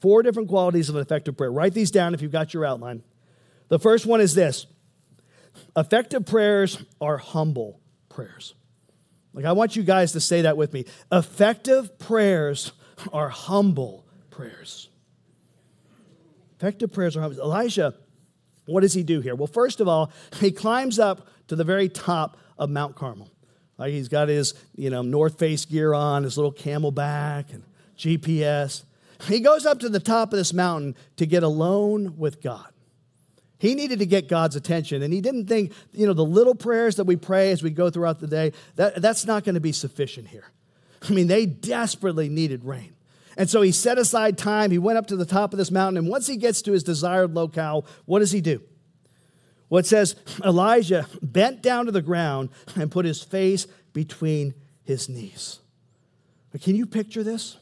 Four 0.00 0.22
different 0.22 0.48
qualities 0.48 0.88
of 0.88 0.94
an 0.94 1.02
effective 1.02 1.36
prayer. 1.36 1.50
Write 1.50 1.74
these 1.74 1.90
down 1.90 2.14
if 2.14 2.22
you've 2.22 2.32
got 2.32 2.54
your 2.54 2.64
outline. 2.64 3.02
The 3.68 3.78
first 3.78 4.06
one 4.06 4.20
is 4.20 4.34
this 4.34 4.66
effective 5.76 6.24
prayers 6.26 6.82
are 7.00 7.16
humble 7.16 7.80
prayers. 8.08 8.54
Like, 9.32 9.44
I 9.44 9.52
want 9.52 9.76
you 9.76 9.82
guys 9.82 10.12
to 10.12 10.20
say 10.20 10.42
that 10.42 10.56
with 10.56 10.72
me. 10.72 10.84
Effective 11.12 11.98
prayers 11.98 12.72
are 13.12 13.28
humble 13.28 14.06
prayers. 14.30 14.88
Effective 16.56 16.92
prayers 16.92 17.16
are 17.16 17.20
humble. 17.20 17.40
Elijah, 17.40 17.94
what 18.66 18.80
does 18.80 18.94
he 18.94 19.02
do 19.02 19.20
here? 19.20 19.34
Well, 19.34 19.46
first 19.46 19.80
of 19.80 19.88
all, 19.88 20.12
he 20.40 20.50
climbs 20.50 20.98
up 20.98 21.28
to 21.48 21.56
the 21.56 21.64
very 21.64 21.88
top 21.88 22.36
of 22.58 22.70
Mount 22.70 22.96
Carmel. 22.96 23.30
Like 23.78 23.92
he's 23.92 24.08
got 24.08 24.28
his, 24.28 24.54
you 24.74 24.90
know, 24.90 25.02
North 25.02 25.38
Face 25.38 25.64
gear 25.64 25.94
on, 25.94 26.24
his 26.24 26.36
little 26.36 26.52
CamelBak 26.52 27.52
and 27.54 27.62
GPS. 27.96 28.82
He 29.24 29.40
goes 29.40 29.64
up 29.64 29.80
to 29.80 29.88
the 29.88 30.00
top 30.00 30.32
of 30.32 30.38
this 30.38 30.52
mountain 30.52 30.96
to 31.16 31.26
get 31.26 31.42
alone 31.42 32.18
with 32.18 32.42
God. 32.42 32.66
He 33.58 33.74
needed 33.74 33.98
to 33.98 34.06
get 34.06 34.28
God's 34.28 34.54
attention, 34.54 35.02
and 35.02 35.12
he 35.12 35.20
didn't 35.20 35.46
think, 35.46 35.72
you 35.92 36.06
know, 36.06 36.12
the 36.12 36.24
little 36.24 36.54
prayers 36.54 36.96
that 36.96 37.04
we 37.04 37.16
pray 37.16 37.50
as 37.50 37.62
we 37.62 37.70
go 37.70 37.90
throughout 37.90 38.20
the 38.20 38.28
day, 38.28 38.52
that, 38.76 39.02
that's 39.02 39.26
not 39.26 39.44
going 39.44 39.54
to 39.54 39.60
be 39.60 39.72
sufficient 39.72 40.28
here. 40.28 40.44
I 41.08 41.12
mean, 41.12 41.26
they 41.26 41.46
desperately 41.46 42.28
needed 42.28 42.64
rain. 42.64 42.94
And 43.36 43.50
so 43.50 43.62
he 43.62 43.72
set 43.72 43.98
aside 43.98 44.38
time. 44.38 44.70
He 44.70 44.78
went 44.78 44.98
up 44.98 45.06
to 45.08 45.16
the 45.16 45.24
top 45.24 45.52
of 45.52 45.58
this 45.58 45.72
mountain, 45.72 45.98
and 45.98 46.08
once 46.08 46.28
he 46.28 46.36
gets 46.36 46.62
to 46.62 46.72
his 46.72 46.84
desired 46.84 47.34
locale, 47.34 47.84
what 48.04 48.20
does 48.20 48.30
he 48.30 48.40
do? 48.40 48.62
Well, 49.70 49.80
it 49.80 49.86
says 49.86 50.16
Elijah 50.44 51.06
bent 51.20 51.62
down 51.62 51.86
to 51.86 51.92
the 51.92 52.02
ground 52.02 52.50
and 52.74 52.90
put 52.90 53.04
his 53.04 53.22
face 53.22 53.66
between 53.92 54.54
his 54.82 55.08
knees. 55.08 55.60
Can 56.62 56.74
you 56.74 56.86
picture 56.86 57.22
this? 57.22 57.58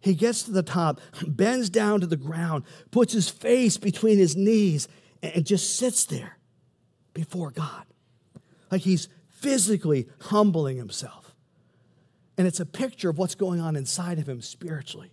He 0.00 0.14
gets 0.14 0.44
to 0.44 0.52
the 0.52 0.62
top, 0.62 1.00
bends 1.26 1.68
down 1.68 2.00
to 2.00 2.06
the 2.06 2.16
ground, 2.16 2.64
puts 2.92 3.12
his 3.12 3.28
face 3.28 3.76
between 3.76 4.18
his 4.18 4.36
knees, 4.36 4.86
and 5.22 5.44
just 5.44 5.76
sits 5.76 6.04
there 6.06 6.38
before 7.12 7.50
God. 7.50 7.84
Like 8.70 8.82
he's 8.82 9.08
physically 9.26 10.08
humbling 10.20 10.76
himself. 10.76 11.34
And 12.36 12.46
it's 12.46 12.60
a 12.60 12.66
picture 12.66 13.10
of 13.10 13.18
what's 13.18 13.34
going 13.34 13.60
on 13.60 13.74
inside 13.74 14.20
of 14.20 14.28
him 14.28 14.40
spiritually. 14.40 15.12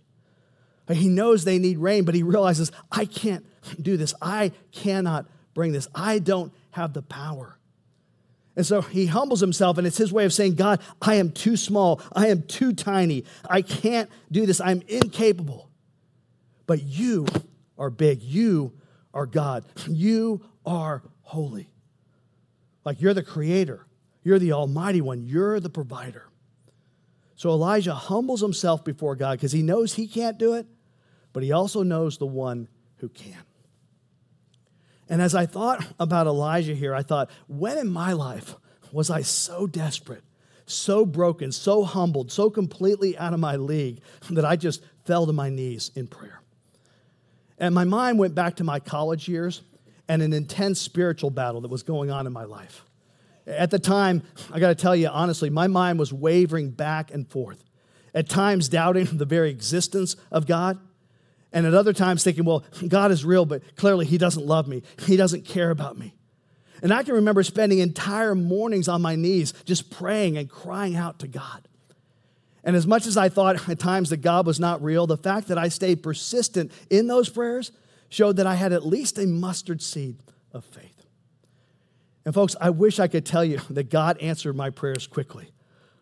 He 0.88 1.08
knows 1.08 1.42
they 1.42 1.58
need 1.58 1.78
rain, 1.78 2.04
but 2.04 2.14
he 2.14 2.22
realizes, 2.22 2.70
I 2.92 3.06
can't 3.06 3.44
do 3.82 3.96
this. 3.96 4.14
I 4.22 4.52
cannot 4.70 5.26
bring 5.56 5.72
this. 5.72 5.88
I 5.94 6.18
don't 6.18 6.52
have 6.72 6.92
the 6.92 7.00
power. 7.00 7.58
And 8.56 8.64
so 8.64 8.82
he 8.82 9.06
humbles 9.06 9.40
himself, 9.40 9.78
and 9.78 9.86
it's 9.86 9.96
his 9.96 10.12
way 10.12 10.26
of 10.26 10.32
saying, 10.32 10.54
God, 10.54 10.80
I 11.00 11.14
am 11.14 11.32
too 11.32 11.56
small. 11.56 12.00
I 12.12 12.28
am 12.28 12.42
too 12.42 12.74
tiny. 12.74 13.24
I 13.48 13.62
can't 13.62 14.10
do 14.30 14.44
this. 14.44 14.60
I'm 14.60 14.82
incapable. 14.86 15.70
But 16.66 16.82
you 16.82 17.26
are 17.78 17.88
big. 17.88 18.22
You 18.22 18.74
are 19.14 19.24
God. 19.24 19.64
You 19.88 20.42
are 20.66 21.02
holy. 21.22 21.70
Like 22.84 23.00
you're 23.00 23.14
the 23.14 23.22
creator, 23.22 23.86
you're 24.22 24.38
the 24.38 24.52
almighty 24.52 25.00
one, 25.00 25.24
you're 25.24 25.58
the 25.58 25.70
provider. 25.70 26.28
So 27.34 27.48
Elijah 27.50 27.94
humbles 27.94 28.42
himself 28.42 28.84
before 28.84 29.16
God 29.16 29.32
because 29.38 29.52
he 29.52 29.62
knows 29.62 29.94
he 29.94 30.06
can't 30.06 30.38
do 30.38 30.54
it, 30.54 30.66
but 31.32 31.42
he 31.42 31.52
also 31.52 31.82
knows 31.82 32.18
the 32.18 32.26
one 32.26 32.68
who 32.98 33.08
can. 33.08 33.45
And 35.08 35.22
as 35.22 35.34
I 35.34 35.46
thought 35.46 35.84
about 36.00 36.26
Elijah 36.26 36.74
here, 36.74 36.94
I 36.94 37.02
thought, 37.02 37.30
when 37.46 37.78
in 37.78 37.88
my 37.88 38.12
life 38.12 38.56
was 38.92 39.10
I 39.10 39.22
so 39.22 39.66
desperate, 39.66 40.24
so 40.66 41.06
broken, 41.06 41.52
so 41.52 41.84
humbled, 41.84 42.32
so 42.32 42.50
completely 42.50 43.16
out 43.16 43.32
of 43.32 43.40
my 43.40 43.56
league 43.56 44.00
that 44.30 44.44
I 44.44 44.56
just 44.56 44.82
fell 45.04 45.26
to 45.26 45.32
my 45.32 45.48
knees 45.48 45.90
in 45.94 46.08
prayer? 46.08 46.40
And 47.58 47.74
my 47.74 47.84
mind 47.84 48.18
went 48.18 48.34
back 48.34 48.56
to 48.56 48.64
my 48.64 48.80
college 48.80 49.28
years 49.28 49.62
and 50.08 50.22
an 50.22 50.32
intense 50.32 50.80
spiritual 50.80 51.30
battle 51.30 51.60
that 51.62 51.70
was 51.70 51.82
going 51.82 52.10
on 52.10 52.26
in 52.26 52.32
my 52.32 52.44
life. 52.44 52.84
At 53.46 53.70
the 53.70 53.78
time, 53.78 54.22
I 54.52 54.58
got 54.58 54.68
to 54.68 54.74
tell 54.74 54.96
you 54.96 55.08
honestly, 55.08 55.50
my 55.50 55.68
mind 55.68 55.98
was 55.98 56.12
wavering 56.12 56.70
back 56.70 57.12
and 57.12 57.28
forth, 57.28 57.62
at 58.12 58.28
times 58.28 58.68
doubting 58.68 59.04
the 59.12 59.24
very 59.24 59.50
existence 59.50 60.16
of 60.30 60.46
God, 60.46 60.78
and 61.56 61.64
at 61.64 61.72
other 61.72 61.94
times 61.94 62.22
thinking, 62.22 62.44
well, 62.44 62.64
God 62.86 63.10
is 63.10 63.24
real, 63.24 63.46
but 63.46 63.76
clearly 63.76 64.04
He 64.04 64.18
doesn't 64.18 64.44
love 64.44 64.68
me. 64.68 64.82
He 65.06 65.16
doesn't 65.16 65.46
care 65.46 65.70
about 65.70 65.96
me. 65.96 66.12
And 66.82 66.92
I 66.92 67.02
can 67.02 67.14
remember 67.14 67.42
spending 67.42 67.78
entire 67.78 68.34
mornings 68.34 68.88
on 68.88 69.00
my 69.00 69.16
knees 69.16 69.54
just 69.64 69.90
praying 69.90 70.36
and 70.36 70.50
crying 70.50 70.96
out 70.96 71.20
to 71.20 71.26
God. 71.26 71.66
And 72.62 72.76
as 72.76 72.86
much 72.86 73.06
as 73.06 73.16
I 73.16 73.30
thought 73.30 73.70
at 73.70 73.78
times 73.78 74.10
that 74.10 74.18
God 74.18 74.44
was 74.44 74.60
not 74.60 74.82
real, 74.82 75.06
the 75.06 75.16
fact 75.16 75.48
that 75.48 75.56
I 75.56 75.68
stayed 75.68 76.02
persistent 76.02 76.72
in 76.90 77.06
those 77.06 77.30
prayers 77.30 77.72
showed 78.10 78.36
that 78.36 78.46
I 78.46 78.56
had 78.56 78.74
at 78.74 78.84
least 78.84 79.16
a 79.16 79.26
mustard 79.26 79.80
seed 79.80 80.18
of 80.52 80.62
faith. 80.62 81.06
And 82.26 82.34
folks, 82.34 82.54
I 82.60 82.68
wish 82.68 82.98
I 82.98 83.08
could 83.08 83.24
tell 83.24 83.46
you 83.46 83.60
that 83.70 83.88
God 83.88 84.18
answered 84.18 84.56
my 84.56 84.68
prayers 84.68 85.06
quickly, 85.06 85.52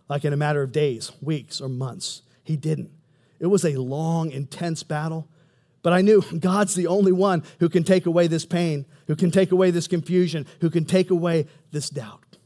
like 0.08 0.24
in 0.24 0.32
a 0.32 0.36
matter 0.36 0.64
of 0.64 0.72
days, 0.72 1.12
weeks, 1.22 1.60
or 1.60 1.68
months. 1.68 2.22
He 2.42 2.56
didn't. 2.56 2.90
It 3.38 3.46
was 3.46 3.64
a 3.64 3.76
long, 3.76 4.32
intense 4.32 4.82
battle, 4.82 5.28
but 5.84 5.92
I 5.92 6.00
knew 6.00 6.22
God's 6.22 6.74
the 6.74 6.86
only 6.86 7.12
one 7.12 7.44
who 7.60 7.68
can 7.68 7.84
take 7.84 8.06
away 8.06 8.26
this 8.26 8.46
pain, 8.46 8.86
who 9.06 9.14
can 9.14 9.30
take 9.30 9.52
away 9.52 9.70
this 9.70 9.86
confusion, 9.86 10.46
who 10.62 10.70
can 10.70 10.86
take 10.86 11.10
away 11.10 11.46
this 11.72 11.90
doubt. 11.90 12.38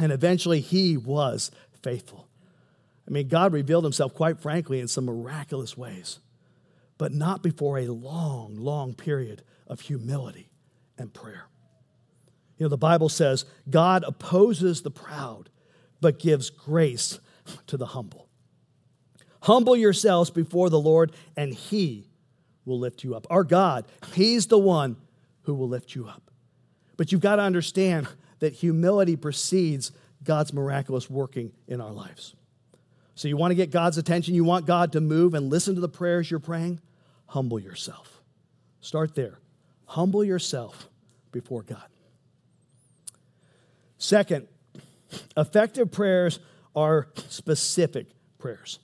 And 0.00 0.10
eventually, 0.10 0.58
He 0.60 0.96
was 0.96 1.52
faithful. 1.80 2.26
I 3.06 3.12
mean, 3.12 3.28
God 3.28 3.52
revealed 3.52 3.84
Himself, 3.84 4.14
quite 4.14 4.40
frankly, 4.40 4.80
in 4.80 4.88
some 4.88 5.04
miraculous 5.04 5.76
ways, 5.76 6.18
but 6.98 7.12
not 7.12 7.40
before 7.40 7.78
a 7.78 7.86
long, 7.86 8.56
long 8.56 8.94
period 8.94 9.44
of 9.68 9.82
humility 9.82 10.50
and 10.98 11.14
prayer. 11.14 11.46
You 12.58 12.64
know, 12.64 12.68
the 12.68 12.76
Bible 12.76 13.08
says 13.08 13.44
God 13.70 14.02
opposes 14.04 14.82
the 14.82 14.90
proud, 14.90 15.50
but 16.00 16.18
gives 16.18 16.50
grace 16.50 17.20
to 17.68 17.76
the 17.76 17.86
humble. 17.86 18.28
Humble 19.42 19.76
yourselves 19.76 20.30
before 20.30 20.68
the 20.68 20.80
Lord, 20.80 21.12
and 21.36 21.54
He 21.54 22.08
will 22.64 22.78
lift 22.78 23.04
you 23.04 23.14
up. 23.14 23.26
Our 23.30 23.44
God, 23.44 23.84
He's 24.14 24.46
the 24.46 24.58
one 24.58 24.96
who 25.42 25.54
will 25.54 25.68
lift 25.68 25.94
you 25.94 26.06
up. 26.06 26.30
But 26.96 27.12
you've 27.12 27.20
got 27.20 27.36
to 27.36 27.42
understand 27.42 28.06
that 28.38 28.52
humility 28.52 29.16
precedes 29.16 29.92
God's 30.24 30.52
miraculous 30.52 31.10
working 31.10 31.52
in 31.66 31.80
our 31.80 31.92
lives. 31.92 32.34
So 33.14 33.28
you 33.28 33.36
want 33.36 33.50
to 33.50 33.56
get 33.56 33.70
God's 33.70 33.98
attention, 33.98 34.34
you 34.34 34.44
want 34.44 34.66
God 34.66 34.92
to 34.92 35.00
move 35.00 35.34
and 35.34 35.50
listen 35.50 35.74
to 35.74 35.80
the 35.80 35.88
prayers 35.88 36.30
you're 36.30 36.40
praying? 36.40 36.80
Humble 37.26 37.58
yourself. 37.58 38.20
Start 38.80 39.14
there. 39.14 39.38
Humble 39.86 40.24
yourself 40.24 40.88
before 41.30 41.62
God. 41.62 41.84
Second, 43.98 44.48
effective 45.36 45.92
prayers 45.92 46.40
are 46.74 47.08
specific 47.28 48.06
prayers. 48.38 48.78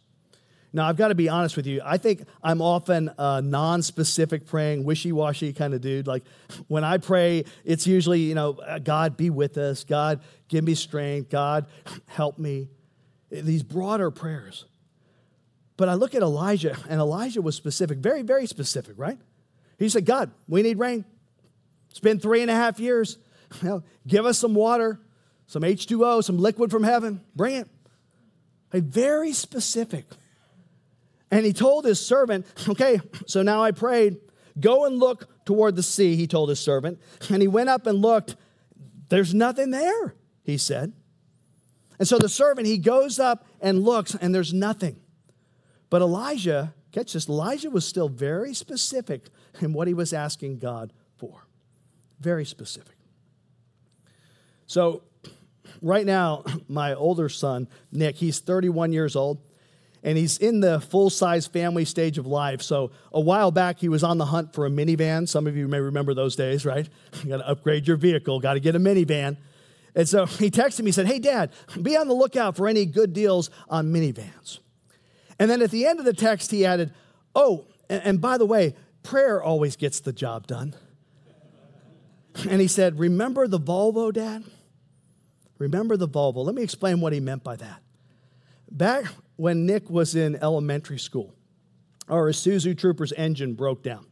Now, 0.73 0.87
I've 0.87 0.97
got 0.97 1.09
to 1.09 1.15
be 1.15 1.29
honest 1.29 1.57
with 1.57 1.67
you. 1.67 1.81
I 1.83 1.97
think 1.97 2.25
I'm 2.43 2.61
often 2.61 3.11
a 3.17 3.41
non 3.41 3.83
specific 3.83 4.47
praying, 4.47 4.85
wishy 4.85 5.13
washy 5.13 5.53
kind 5.53 5.73
of 5.73 5.81
dude. 5.81 6.07
Like 6.07 6.25
when 6.67 6.85
I 6.85 6.99
pray, 6.99 7.45
it's 7.65 7.87
usually, 7.87 8.21
you 8.21 8.35
know, 8.35 8.59
uh, 8.59 8.79
God 8.79 9.17
be 9.17 9.31
with 9.31 9.57
us. 9.57 9.85
God 9.85 10.21
give 10.49 10.65
me 10.65 10.75
strength. 10.75 11.31
God 11.31 11.67
help 12.07 12.39
me. 12.39 12.69
These 13.31 13.63
broader 13.63 14.11
prayers. 14.11 14.67
But 15.79 15.89
I 15.89 15.95
look 15.95 16.15
at 16.15 16.23
Elijah, 16.23 16.77
and 16.89 17.01
Elijah 17.01 17.41
was 17.41 17.55
specific, 17.55 17.99
very, 17.99 18.23
very 18.23 18.47
specific, 18.47 18.95
right? 18.97 19.19
He 19.79 19.89
said, 19.89 20.05
God, 20.05 20.33
we 20.49 20.63
need 20.63 20.79
rain. 20.79 21.05
It's 21.91 22.01
been 22.01 22.19
three 22.19 22.43
and 22.43 22.51
a 22.51 22.55
half 22.55 22.81
years. 22.81 23.17
Give 24.07 24.27
us 24.27 24.39
some 24.39 24.55
water, 24.55 25.01
some 25.47 25.63
H2O, 25.63 26.25
some 26.25 26.39
liquid 26.39 26.71
from 26.71 26.83
heaven. 26.83 27.23
Bring 27.35 27.55
it. 27.55 27.69
A 28.73 28.81
very 28.81 29.33
specific. 29.33 30.05
And 31.31 31.45
he 31.45 31.53
told 31.53 31.85
his 31.85 32.05
servant, 32.05 32.47
Okay, 32.69 33.01
so 33.27 33.43
now 33.43 33.63
I 33.63 33.73
prayed, 33.73 34.17
go 34.59 34.85
and 34.87 34.99
look 34.99 35.29
toward 35.45 35.77
the 35.77 35.83
sea, 35.83 36.17
he 36.17 36.27
told 36.27 36.49
his 36.49 36.61
servant. 36.61 37.01
And 37.31 37.43
he 37.43 37.49
went 37.49 37.69
up 37.69 37.87
and 37.87 38.01
looked. 38.01 38.37
There's 39.09 39.33
nothing 39.33 39.71
there, 39.71 40.15
he 40.43 40.59
said. 40.59 40.93
And 41.99 42.07
so 42.07 42.19
the 42.19 42.29
servant, 42.29 42.67
he 42.67 42.79
goes 42.79 43.19
up 43.19 43.47
and 43.61 43.83
looks, 43.83 44.15
and 44.15 44.35
there's 44.35 44.53
nothing. 44.53 45.01
But 45.91 46.03
Elijah, 46.03 46.75
catch 46.93 47.15
this, 47.15 47.29
Elijah 47.29 47.71
was 47.71 47.87
still 47.87 48.09
very 48.09 48.55
specific 48.55 49.29
in 49.61 49.73
what 49.73 49.89
he 49.89 49.95
was 49.95 50.13
asking 50.13 50.59
God 50.59 50.93
for. 51.17 51.47
Very 52.21 52.45
specific. 52.45 52.97
So, 54.67 55.03
right 55.81 56.05
now, 56.05 56.45
my 56.69 56.95
older 56.95 57.29
son, 57.29 57.69
Nick, 57.91 58.17
he's 58.17 58.39
31 58.41 58.93
years 58.93 59.17
old 59.17 59.41
and 60.03 60.17
he's 60.17 60.39
in 60.39 60.61
the 60.61 60.81
full 60.81 61.11
size 61.11 61.47
family 61.47 61.85
stage 61.85 62.19
of 62.19 62.27
life. 62.27 62.63
So, 62.63 62.91
a 63.13 63.21
while 63.21 63.51
back, 63.51 63.79
he 63.79 63.89
was 63.89 64.05
on 64.05 64.19
the 64.19 64.27
hunt 64.27 64.55
for 64.55 64.67
a 64.67 64.71
minivan. 64.71 65.29
Some 65.29 65.47
of 65.47 65.57
you 65.57 65.69
may 65.69 65.81
remember 65.81 66.15
those 66.15 66.37
days, 66.37 66.65
right? 66.65 66.89
You 67.23 67.31
got 67.31 67.39
to 67.39 67.49
upgrade 67.49 67.87
your 67.89 67.97
vehicle, 67.97 68.39
got 68.41 68.55
to 68.55 68.61
get 68.61 68.77
a 68.77 68.79
minivan. 68.79 69.37
And 69.95 70.09
so 70.09 70.27
he 70.27 70.51
texted 70.51 70.81
me, 70.81 70.87
he 70.87 70.93
said, 70.93 71.07
Hey, 71.07 71.19
Dad, 71.19 71.51
be 71.81 71.97
on 71.97 72.09
the 72.09 72.15
lookout 72.15 72.57
for 72.57 72.69
any 72.69 72.87
good 72.87 73.13
deals 73.13 73.51
on 73.69 73.93
minivans. 73.93 74.61
And 75.39 75.51
then 75.51 75.63
at 75.63 75.71
the 75.71 75.87
end 75.87 75.99
of 75.99 76.05
the 76.05 76.13
text, 76.13 76.51
he 76.51 76.65
added, 76.65 76.93
Oh, 77.35 77.67
and, 77.89 78.03
and 78.05 78.21
by 78.21 78.39
the 78.39 78.47
way, 78.47 78.75
prayer 79.03 79.43
always 79.43 79.77
gets 79.77 80.01
the 80.01 80.13
job 80.13 80.47
done. 80.47 80.75
And 82.49 82.61
he 82.61 82.69
said, 82.69 83.01
Remember 83.01 83.49
the 83.49 83.59
Volvo, 83.59 84.13
Dad? 84.13 84.45
Remember 85.59 85.97
the 85.97 86.07
Volvo. 86.07 86.45
Let 86.45 86.55
me 86.55 86.63
explain 86.63 87.01
what 87.01 87.13
he 87.13 87.19
meant 87.19 87.43
by 87.43 87.57
that. 87.57 87.83
Back 88.71 89.07
when 89.39 89.67
Nick 89.67 89.89
was 89.89 90.17
in 90.17 90.35
elementary 90.43 90.99
school, 90.99 91.33
our 92.09 92.29
Isuzu 92.29 92.77
Trooper's 92.77 93.13
engine 93.13 93.55
broke 93.55 93.85
down. 93.85 94.05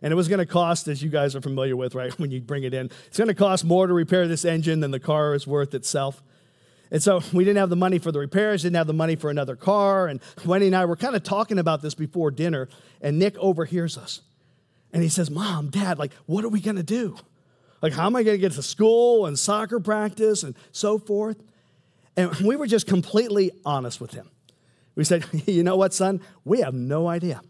And 0.00 0.10
it 0.10 0.16
was 0.16 0.26
going 0.26 0.38
to 0.38 0.46
cost, 0.46 0.88
as 0.88 1.02
you 1.02 1.10
guys 1.10 1.36
are 1.36 1.42
familiar 1.42 1.76
with, 1.76 1.94
right, 1.94 2.10
when 2.18 2.30
you 2.30 2.40
bring 2.40 2.64
it 2.64 2.72
in, 2.72 2.90
it's 3.06 3.18
going 3.18 3.28
to 3.28 3.34
cost 3.34 3.62
more 3.62 3.86
to 3.86 3.92
repair 3.92 4.26
this 4.26 4.46
engine 4.46 4.80
than 4.80 4.90
the 4.90 4.98
car 4.98 5.34
is 5.34 5.46
worth 5.46 5.74
itself. 5.74 6.22
And 6.90 7.02
so 7.02 7.22
we 7.34 7.44
didn't 7.44 7.58
have 7.58 7.68
the 7.68 7.76
money 7.76 7.98
for 7.98 8.10
the 8.10 8.18
repairs, 8.18 8.62
didn't 8.62 8.76
have 8.76 8.86
the 8.86 8.94
money 8.94 9.16
for 9.16 9.28
another 9.28 9.54
car. 9.54 10.08
And 10.08 10.18
Wendy 10.46 10.66
and 10.68 10.74
I 10.74 10.86
were 10.86 10.96
kind 10.96 11.14
of 11.14 11.22
talking 11.22 11.58
about 11.58 11.82
this 11.82 11.94
before 11.94 12.30
dinner, 12.30 12.70
and 13.02 13.18
Nick 13.18 13.36
overhears 13.36 13.98
us. 13.98 14.22
And 14.94 15.02
he 15.02 15.10
says, 15.10 15.30
Mom, 15.30 15.68
Dad, 15.68 15.98
like, 15.98 16.14
what 16.24 16.42
are 16.42 16.48
we 16.48 16.60
going 16.60 16.76
to 16.76 16.82
do? 16.82 17.16
Like, 17.82 17.92
how 17.92 18.06
am 18.06 18.16
I 18.16 18.22
going 18.22 18.36
to 18.36 18.40
get 18.40 18.52
to 18.52 18.62
school 18.62 19.26
and 19.26 19.38
soccer 19.38 19.78
practice 19.78 20.42
and 20.42 20.54
so 20.72 20.98
forth? 20.98 21.36
And 22.16 22.34
we 22.36 22.56
were 22.56 22.66
just 22.66 22.86
completely 22.86 23.50
honest 23.66 24.00
with 24.00 24.12
him. 24.12 24.30
We 25.00 25.04
said, 25.04 25.24
You 25.46 25.62
know 25.62 25.76
what, 25.76 25.94
son? 25.94 26.20
We 26.44 26.60
have 26.60 26.74
no 26.74 27.08
idea. 27.08 27.40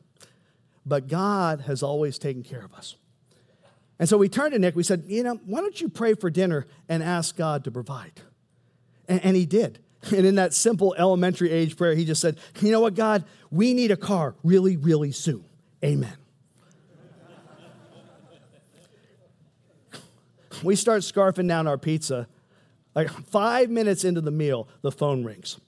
But 0.87 1.09
God 1.09 1.63
has 1.63 1.83
always 1.83 2.17
taken 2.17 2.45
care 2.45 2.65
of 2.65 2.73
us. 2.73 2.95
And 3.99 4.09
so 4.09 4.17
we 4.17 4.29
turned 4.29 4.53
to 4.53 4.61
Nick. 4.61 4.77
We 4.77 4.85
said, 4.85 5.03
You 5.09 5.25
know, 5.25 5.35
why 5.47 5.61
don't 5.61 5.81
you 5.81 5.89
pray 5.89 6.15
for 6.15 6.31
dinner 6.31 6.69
and 6.89 7.03
ask 7.03 7.37
God 7.37 7.65
to 7.65 7.73
provide? 7.73 8.13
And, 9.09 9.25
and 9.25 9.37
he 9.37 9.47
did. 9.47 9.81
And 10.17 10.25
in 10.25 10.37
that 10.37 10.55
simple 10.55 10.95
elementary 10.97 11.51
age 11.51 11.77
prayer, 11.77 11.97
he 11.97 12.05
just 12.05 12.21
said, 12.21 12.39
You 12.61 12.71
know 12.71 12.79
what, 12.81 12.95
God? 12.95 13.25
We 13.51 13.75
need 13.75 13.91
a 13.91 13.97
car 13.97 14.37
really, 14.45 14.77
really 14.77 15.11
soon. 15.11 15.45
Amen. 15.85 16.17
we 20.63 20.77
start 20.77 21.03
scarfing 21.03 21.49
down 21.49 21.67
our 21.67 21.79
pizza. 21.79 22.29
Like 22.95 23.11
five 23.11 23.71
minutes 23.71 24.05
into 24.05 24.21
the 24.21 24.31
meal, 24.31 24.69
the 24.83 24.93
phone 24.93 25.25
rings. 25.25 25.59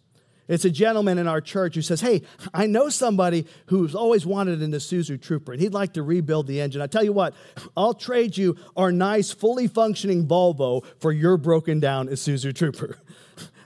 It's 0.52 0.66
a 0.66 0.70
gentleman 0.70 1.16
in 1.16 1.26
our 1.26 1.40
church 1.40 1.76
who 1.76 1.80
says, 1.80 2.02
Hey, 2.02 2.20
I 2.52 2.66
know 2.66 2.90
somebody 2.90 3.46
who's 3.66 3.94
always 3.94 4.26
wanted 4.26 4.60
an 4.60 4.72
Isuzu 4.72 5.18
Trooper, 5.18 5.52
and 5.52 5.62
he'd 5.62 5.72
like 5.72 5.94
to 5.94 6.02
rebuild 6.02 6.46
the 6.46 6.60
engine. 6.60 6.82
I 6.82 6.88
tell 6.88 7.02
you 7.02 7.14
what, 7.14 7.32
I'll 7.74 7.94
trade 7.94 8.36
you 8.36 8.58
our 8.76 8.92
nice, 8.92 9.32
fully 9.32 9.66
functioning 9.66 10.26
Volvo 10.26 10.84
for 11.00 11.10
your 11.10 11.38
broken 11.38 11.80
down 11.80 12.08
Isuzu 12.08 12.54
Trooper. 12.54 12.98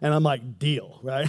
And 0.02 0.12
I'm 0.12 0.23
like, 0.23 0.59
Deal, 0.59 1.00
right? 1.02 1.28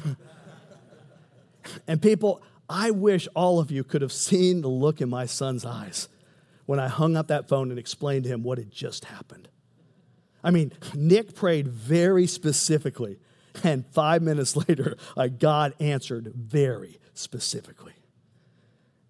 and 1.88 2.02
people, 2.02 2.42
I 2.70 2.92
wish 2.92 3.28
all 3.34 3.60
of 3.60 3.72
you 3.72 3.86
could 3.86 4.02
have 4.02 4.12
seen 4.12 4.62
the 4.62 4.68
look 4.68 5.00
in 5.00 5.10
my 5.10 5.26
son's 5.26 5.66
eyes 5.66 6.10
when 6.66 6.78
I 6.78 6.90
hung 6.90 7.16
up 7.16 7.28
that 7.28 7.48
phone 7.48 7.70
and 7.70 7.80
explained 7.80 8.26
to 8.26 8.30
him 8.30 8.44
what 8.44 8.58
had 8.58 8.70
just 8.70 9.06
happened. 9.06 9.48
I 10.44 10.52
mean, 10.52 10.74
Nick 10.94 11.34
prayed 11.34 11.70
very 11.70 12.28
specifically, 12.28 13.20
and 13.64 13.86
five 13.88 14.22
minutes 14.22 14.56
later, 14.68 14.98
like 15.16 15.40
God 15.40 15.74
answered 15.80 16.32
very 16.36 17.00
specifically. 17.14 17.94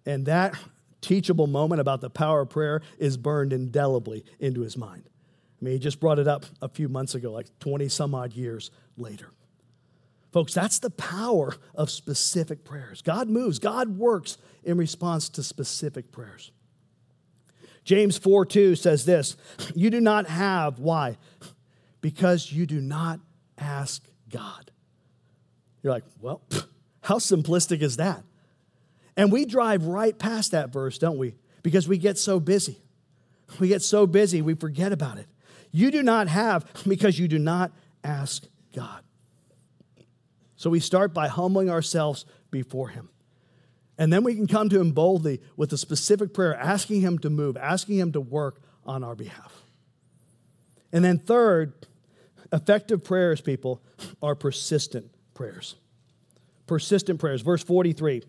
And 0.06 0.26
that 0.26 0.54
teachable 1.00 1.46
moment 1.46 1.80
about 1.80 2.00
the 2.00 2.10
power 2.10 2.40
of 2.40 2.50
prayer 2.50 2.80
is 2.98 3.16
burned 3.16 3.52
indelibly 3.52 4.24
into 4.40 4.62
his 4.62 4.76
mind. 4.76 5.04
I 5.60 5.64
mean, 5.64 5.74
he 5.74 5.78
just 5.78 6.00
brought 6.00 6.18
it 6.18 6.28
up 6.28 6.46
a 6.62 6.68
few 6.68 6.88
months 6.88 7.14
ago, 7.14 7.32
like 7.32 7.46
20 7.58 7.88
some 7.88 8.14
odd 8.14 8.32
years 8.32 8.70
later. 8.96 9.30
Folks, 10.32 10.54
that's 10.54 10.78
the 10.78 10.90
power 10.90 11.54
of 11.74 11.90
specific 11.90 12.64
prayers. 12.64 13.02
God 13.02 13.28
moves, 13.28 13.58
God 13.58 13.98
works 13.98 14.38
in 14.62 14.76
response 14.76 15.28
to 15.30 15.42
specific 15.42 16.12
prayers. 16.12 16.52
James 17.84 18.18
4 18.18 18.44
2 18.44 18.76
says 18.76 19.04
this 19.06 19.36
You 19.74 19.88
do 19.90 20.00
not 20.00 20.26
have, 20.26 20.78
why? 20.78 21.16
Because 22.00 22.52
you 22.52 22.66
do 22.66 22.80
not 22.80 23.20
ask 23.56 24.04
God. 24.30 24.70
You're 25.82 25.92
like, 25.92 26.04
well, 26.20 26.42
how 27.02 27.16
simplistic 27.16 27.80
is 27.80 27.96
that? 27.96 28.24
And 29.16 29.32
we 29.32 29.44
drive 29.44 29.84
right 29.84 30.16
past 30.16 30.52
that 30.52 30.72
verse, 30.72 30.98
don't 30.98 31.18
we? 31.18 31.34
Because 31.62 31.88
we 31.88 31.98
get 31.98 32.18
so 32.18 32.38
busy. 32.38 32.78
We 33.58 33.68
get 33.68 33.82
so 33.82 34.06
busy, 34.06 34.42
we 34.42 34.54
forget 34.54 34.92
about 34.92 35.18
it. 35.18 35.26
You 35.70 35.90
do 35.90 36.02
not 36.02 36.28
have 36.28 36.66
because 36.86 37.18
you 37.18 37.28
do 37.28 37.38
not 37.38 37.72
ask 38.04 38.44
God. 38.74 39.02
So 40.56 40.70
we 40.70 40.80
start 40.80 41.14
by 41.14 41.28
humbling 41.28 41.70
ourselves 41.70 42.26
before 42.50 42.88
Him. 42.88 43.08
And 43.96 44.12
then 44.12 44.22
we 44.22 44.34
can 44.34 44.46
come 44.46 44.68
to 44.68 44.80
Him 44.80 44.92
boldly 44.92 45.40
with 45.56 45.72
a 45.72 45.78
specific 45.78 46.32
prayer, 46.32 46.54
asking 46.54 47.00
Him 47.00 47.18
to 47.20 47.30
move, 47.30 47.56
asking 47.56 47.98
Him 47.98 48.12
to 48.12 48.20
work 48.20 48.60
on 48.84 49.02
our 49.02 49.14
behalf. 49.14 49.62
And 50.92 51.04
then, 51.04 51.18
third, 51.18 51.86
effective 52.52 53.04
prayers, 53.04 53.40
people, 53.40 53.82
are 54.22 54.34
persistent 54.34 55.10
prayers. 55.34 55.76
Persistent 56.66 57.18
prayers. 57.20 57.42
Verse 57.42 57.62
43 57.62 58.22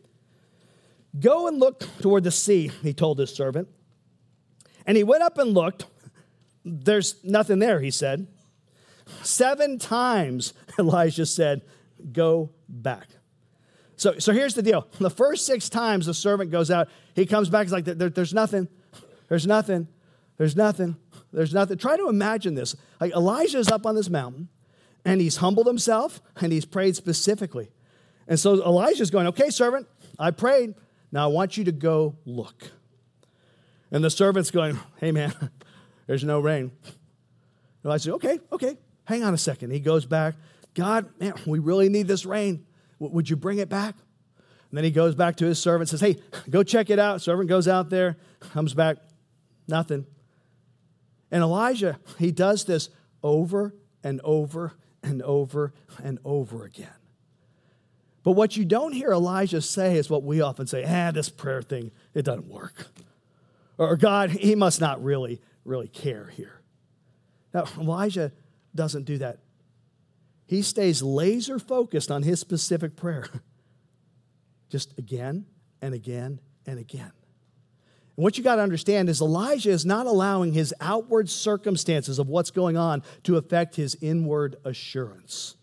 Go 1.20 1.48
and 1.48 1.60
look 1.60 1.84
toward 2.02 2.24
the 2.24 2.32
sea, 2.32 2.72
he 2.82 2.94
told 2.94 3.20
his 3.20 3.34
servant. 3.34 3.68
And 4.86 4.96
he 4.96 5.04
went 5.04 5.24
up 5.24 5.38
and 5.38 5.54
looked. 5.54 5.86
There's 6.64 7.16
nothing 7.24 7.60
there, 7.60 7.80
he 7.80 7.92
said. 7.92 8.28
Seven 9.24 9.80
times 9.80 10.54
Elijah 10.80 11.26
said, 11.26 11.62
Go 12.12 12.52
back. 12.68 13.08
So, 14.00 14.18
so 14.18 14.32
here's 14.32 14.54
the 14.54 14.62
deal. 14.62 14.88
The 15.00 15.10
first 15.10 15.46
six 15.46 15.68
times 15.68 16.06
the 16.06 16.14
servant 16.14 16.52
goes 16.52 16.72
out, 16.72 16.88
he 17.16 17.26
comes 17.26 17.50
back, 17.50 17.66
he's 17.66 17.74
like, 17.74 17.84
there, 17.84 18.10
there's 18.10 18.34
nothing, 18.34 18.70
there's 19.28 19.46
nothing, 19.46 19.90
there's 20.38 20.56
nothing, 20.56 20.96
there's 21.32 21.54
nothing. 21.54 21.78
Try 21.78 21.98
to 21.98 22.10
imagine 22.10 22.56
this. 22.56 22.76
Like 23.00 23.14
Elijah 23.14 23.60
is 23.60 23.70
up 23.70 23.86
on 23.86 23.96
this 23.96 24.10
mountain, 24.10 24.50
and 25.06 25.22
he's 25.22 25.38
humbled 25.38 25.68
himself, 25.68 26.22
and 26.42 26.52
he's 26.52 26.66
prayed 26.66 26.96
specifically. 26.96 27.70
And 28.28 28.40
so 28.40 28.54
Elijah's 28.64 29.10
going, 29.10 29.28
okay, 29.28 29.50
servant, 29.50 29.88
I 30.18 30.32
prayed. 30.32 30.76
Now 31.12 31.26
I 31.26 31.28
want 31.28 31.58
you 31.58 31.64
to 31.66 31.72
go 31.72 32.16
look. 32.26 32.72
And 33.92 34.04
the 34.04 34.10
servant's 34.10 34.52
going, 34.52 34.80
hey, 34.98 35.12
man, 35.12 35.34
there's 36.08 36.24
no 36.24 36.40
rain. 36.40 36.72
Elijah, 37.84 38.04
says, 38.04 38.14
okay, 38.14 38.40
okay, 38.52 38.78
hang 39.06 39.24
on 39.24 39.34
a 39.34 39.38
second. 39.38 39.72
He 39.72 39.80
goes 39.80 40.06
back. 40.06 40.36
God, 40.76 41.10
man, 41.20 41.34
we 41.48 41.60
really 41.60 41.90
need 41.90 42.08
this 42.08 42.26
rain. 42.26 42.66
Would 43.00 43.30
you 43.30 43.36
bring 43.36 43.58
it 43.58 43.70
back? 43.70 43.96
And 44.70 44.78
then 44.78 44.84
he 44.84 44.92
goes 44.92 45.16
back 45.16 45.38
to 45.38 45.46
his 45.46 45.58
servant, 45.58 45.90
says, 45.90 46.02
Hey, 46.02 46.18
go 46.50 46.62
check 46.62 46.90
it 46.90 47.00
out. 47.00 47.22
Servant 47.22 47.50
goes 47.50 47.68
out 47.68 47.90
there, 47.90 48.18
comes 48.52 48.74
back, 48.74 48.98
nothing. 49.68 50.06
And 51.32 51.44
Elijah, 51.44 52.00
he 52.18 52.32
does 52.32 52.66
this 52.66 52.90
over 53.24 53.76
and 54.04 54.20
over 54.24 54.74
and 55.04 55.22
over 55.22 55.74
and 56.04 56.20
over 56.26 56.66
again. 56.66 56.88
But 58.24 58.32
what 58.34 58.58
you 58.58 58.66
don't 58.66 58.94
hear 58.94 59.12
Elijah 59.12 59.62
say 59.62 59.98
is 59.98 60.10
what 60.10 60.24
we 60.24 60.42
often 60.42 60.68
say, 60.68 60.84
ah, 60.86 61.12
this 61.12 61.30
prayer 61.30 61.62
thing, 61.62 61.92
it 62.14 62.24
doesn't 62.24 62.48
work. 62.48 62.88
Or 63.78 63.96
God, 63.96 64.32
he 64.32 64.56
must 64.56 64.82
not 64.82 65.04
really, 65.04 65.42
really 65.64 65.88
care 65.88 66.26
here. 66.26 66.62
Now, 67.54 67.66
Elijah 67.78 68.32
doesn't 68.76 69.06
do 69.06 69.18
that 69.20 69.40
he 70.50 70.64
stays 70.64 71.04
laser 71.04 71.60
focused 71.60 72.10
on 72.10 72.24
his 72.24 72.40
specific 72.40 72.96
prayer. 72.96 73.28
Just 74.70 74.98
again 74.98 75.46
and 75.80 75.94
again 75.94 76.42
and 76.66 76.80
again. 76.80 77.12
What 78.20 78.38
you 78.38 78.44
got 78.44 78.58
to 78.58 78.62
understand 78.62 79.08
is 79.08 79.22
Elijah 79.22 79.70
is 79.70 79.86
not 79.86 80.06
allowing 80.06 80.52
his 80.52 80.74
outward 80.82 81.30
circumstances 81.30 82.20
of 82.20 82.28
what's 82.28 82.52
going 82.52 82.76
on 82.76 83.02
to 83.24 83.38
affect 83.38 83.78
his 83.78 83.96
inward 84.02 84.58
assurance. 84.66 85.56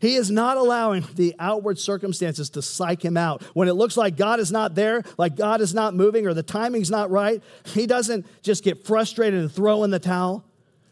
He 0.00 0.14
is 0.14 0.30
not 0.30 0.56
allowing 0.56 1.04
the 1.14 1.34
outward 1.38 1.78
circumstances 1.78 2.48
to 2.50 2.62
psych 2.62 3.04
him 3.04 3.18
out. 3.18 3.42
When 3.52 3.68
it 3.68 3.74
looks 3.74 3.98
like 3.98 4.16
God 4.16 4.40
is 4.40 4.50
not 4.50 4.76
there, 4.76 5.02
like 5.18 5.36
God 5.36 5.60
is 5.60 5.74
not 5.74 5.94
moving, 5.94 6.26
or 6.26 6.32
the 6.32 6.42
timing's 6.42 6.90
not 6.90 7.10
right, 7.10 7.42
he 7.64 7.86
doesn't 7.86 8.24
just 8.42 8.64
get 8.64 8.86
frustrated 8.86 9.38
and 9.38 9.52
throw 9.52 9.84
in 9.84 9.90
the 9.90 9.98
towel. 9.98 10.46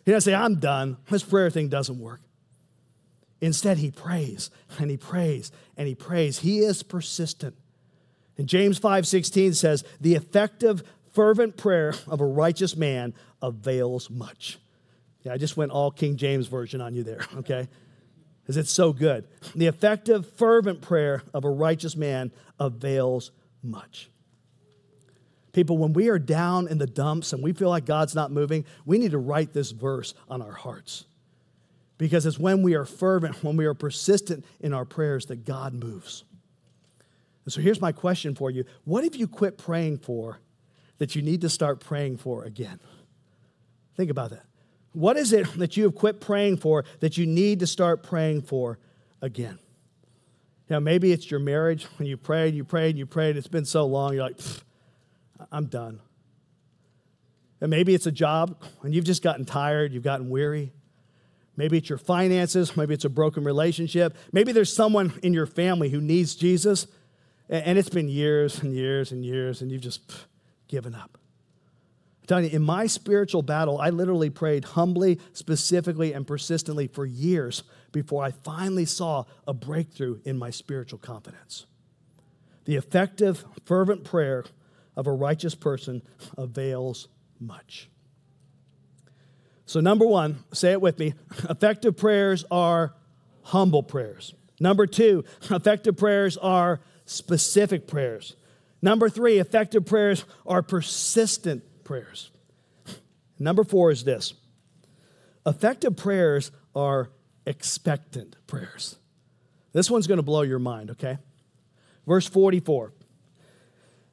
He 0.05 0.13
doesn't 0.13 0.31
say, 0.31 0.37
I'm 0.37 0.57
done. 0.57 0.99
This 1.09 1.23
prayer 1.23 1.49
thing 1.49 1.69
doesn't 1.69 1.99
work. 1.99 2.21
Instead, 3.41 3.79
he 3.79 3.91
prays 3.91 4.51
and 4.79 4.91
he 4.91 4.99
prays 4.99 5.53
and 5.79 5.89
he 5.89 5.95
prays. 5.95 6.41
He 6.41 6.59
is 6.59 6.83
persistent. 6.83 7.57
And 8.39 8.49
James 8.49 8.79
5:16 8.79 9.55
says, 9.55 9.85
"The 10.01 10.15
effective 10.15 10.83
fervent 11.13 11.57
prayer 11.57 11.95
of 12.07 12.21
a 12.21 12.27
righteous 12.27 12.77
man 12.77 13.15
avails 13.41 14.11
much." 14.11 14.59
Yeah, 15.23 15.33
I 15.33 15.39
just 15.39 15.57
went 15.57 15.73
all 15.73 15.91
King 15.91 16.17
James 16.17 16.47
version 16.47 16.81
on 16.81 16.95
you 16.95 17.03
there, 17.03 17.27
okay? 17.39 17.69
Because 18.43 18.57
it's 18.57 18.71
so 18.71 18.93
good. 18.93 19.27
The 19.57 19.67
effective 19.67 20.29
fervent 20.35 20.81
prayer 20.81 21.23
of 21.35 21.45
a 21.45 21.51
righteous 21.51 21.97
man 21.97 22.31
avails 22.61 23.33
much. 23.63 24.09
People, 25.53 25.79
when 25.79 25.95
we 25.95 26.11
are 26.11 26.19
down 26.19 26.69
in 26.69 26.79
the 26.79 26.87
dumps 26.87 27.33
and 27.33 27.43
we 27.43 27.53
feel 27.53 27.71
like 27.71 27.87
God's 27.87 28.15
not 28.15 28.31
moving, 28.31 28.65
we 28.85 28.99
need 28.99 29.13
to 29.13 29.19
write 29.19 29.53
this 29.53 29.71
verse 29.71 30.15
on 30.29 30.43
our 30.43 30.53
hearts. 30.53 31.07
Because 31.99 32.27
it's 32.27 32.39
when 32.39 32.63
we 32.63 32.75
are 32.75 32.85
fervent, 32.85 33.43
when 33.43 33.57
we 33.57 33.65
are 33.65 33.75
persistent 33.75 34.45
in 34.61 34.75
our 34.75 34.85
prayers, 34.85 35.27
that 35.27 35.47
God 35.47 35.73
moves. 35.73 36.25
And 37.47 37.53
so 37.53 37.61
here's 37.63 37.81
my 37.81 37.93
question 37.93 38.35
for 38.35 38.51
you 38.51 38.65
What 38.85 39.05
have 39.05 39.17
you 39.17 39.27
quit 39.27 39.57
praying 39.57 39.99
for 39.99 40.41
that 40.99 41.15
you 41.15 41.23
need 41.23 41.41
to 41.41 41.49
start 41.49 41.81
praying 41.81 42.19
for 42.19 42.45
again? 42.45 42.81
Think 43.97 44.11
about 44.11 44.31
that. 44.31 44.45
What 44.93 45.17
is 45.17 45.33
it 45.33 45.47
that 45.59 45.77
you 45.77 45.85
have 45.85 45.95
quit 45.95 46.21
praying 46.21 46.59
for 46.59 46.85
that 47.01 47.17
you 47.17 47.25
need 47.25 47.61
to 47.61 47.67
start 47.67 48.03
praying 48.03 48.43
for 48.43 48.79
again? 49.23 49.59
Now, 50.69 50.81
maybe 50.81 51.13
it's 51.13 51.31
your 51.31 51.39
marriage 51.39 51.85
when 51.99 52.09
you 52.09 52.17
prayed, 52.17 52.55
you 52.55 52.65
prayed, 52.65 52.97
you 52.97 53.07
prayed, 53.07 53.37
it's 53.37 53.47
been 53.47 53.65
so 53.65 53.87
long, 53.87 54.15
you're 54.15 54.25
like, 54.25 54.41
I'm 55.53 55.67
done. 55.67 56.01
And 57.61 57.71
maybe 57.71 57.95
it's 57.95 58.07
a 58.07 58.13
job 58.13 58.61
and 58.83 58.95
you've 58.95 59.05
just 59.05 59.23
gotten 59.23 59.45
tired, 59.45 59.93
you've 59.93 60.03
gotten 60.03 60.29
weary. 60.29 60.73
Maybe 61.57 61.79
it's 61.79 61.89
your 61.89 61.99
finances, 61.99 62.77
maybe 62.77 62.93
it's 62.93 63.05
a 63.05 63.11
broken 63.11 63.45
relationship, 63.45 64.17
maybe 64.33 64.51
there's 64.53 64.75
someone 64.75 65.13
in 65.23 65.33
your 65.33 65.47
family 65.47 65.89
who 65.89 66.01
needs 66.01 66.35
Jesus, 66.35 66.87
and 67.49 67.79
it's 67.79 67.89
been 67.89 68.09
years 68.09 68.63
and 68.63 68.73
years 68.73 69.13
and 69.13 69.25
years, 69.25 69.63
and 69.63 69.71
you've 69.71 69.83
just 69.83 70.27
given 70.69 70.95
up. 70.95 71.19
I'm 72.23 72.27
telling 72.27 72.45
you, 72.45 72.51
in 72.51 72.63
my 72.63 72.87
spiritual 72.87 73.43
battle, 73.43 73.79
I 73.81 73.91
literally 73.91 74.31
prayed 74.31 74.65
humbly, 74.65 75.21
specifically, 75.33 76.13
and 76.13 76.27
persistently 76.27 76.89
for 76.89 77.07
years 77.07 77.63
before 77.93 78.25
I 78.25 78.33
finally 78.33 78.85
saw 78.85 79.25
a 79.47 79.55
breakthrough 79.55 80.21
in 80.25 80.37
my 80.39 80.51
spiritual 80.51 80.99
confidence. 80.99 81.67
The 82.65 82.75
effective, 82.75 83.45
fervent 83.65 84.03
prayer 84.03 84.45
of 84.97 85.07
a 85.07 85.13
righteous 85.13 85.55
person 85.55 86.03
avails 86.37 87.07
much. 87.39 87.89
So, 89.67 89.81
number 89.81 90.07
one, 90.07 90.45
say 90.53 90.73
it 90.73 90.81
with 90.81 90.99
me 90.99 91.15
effective 91.49 91.97
prayers 91.97 92.45
are 92.51 92.95
humble 93.43 93.83
prayers. 93.83 94.35
Number 94.59 94.87
two, 94.87 95.25
effective 95.51 95.97
prayers 95.97 96.37
are 96.37 96.81
specific 97.07 97.87
prayers. 97.87 98.37
Number 98.83 99.09
three, 99.09 99.39
effective 99.39 99.87
prayers 99.87 100.25
are 100.47 100.63
persistent 100.63 101.65
prayers. 101.85 102.31
Number 103.39 103.65
four 103.65 103.91
is 103.91 104.05
this 104.05 104.35
effective 105.47 105.97
prayers 105.97 106.51
are 106.75 107.11
expectant 107.47 108.37
prayers. 108.47 108.97
This 109.73 109.91
one's 109.91 110.07
going 110.07 110.19
to 110.19 110.23
blow 110.23 110.43
your 110.43 110.59
mind, 110.59 110.91
okay? 110.93 111.19
Verse 112.07 112.27
44. 112.27 112.93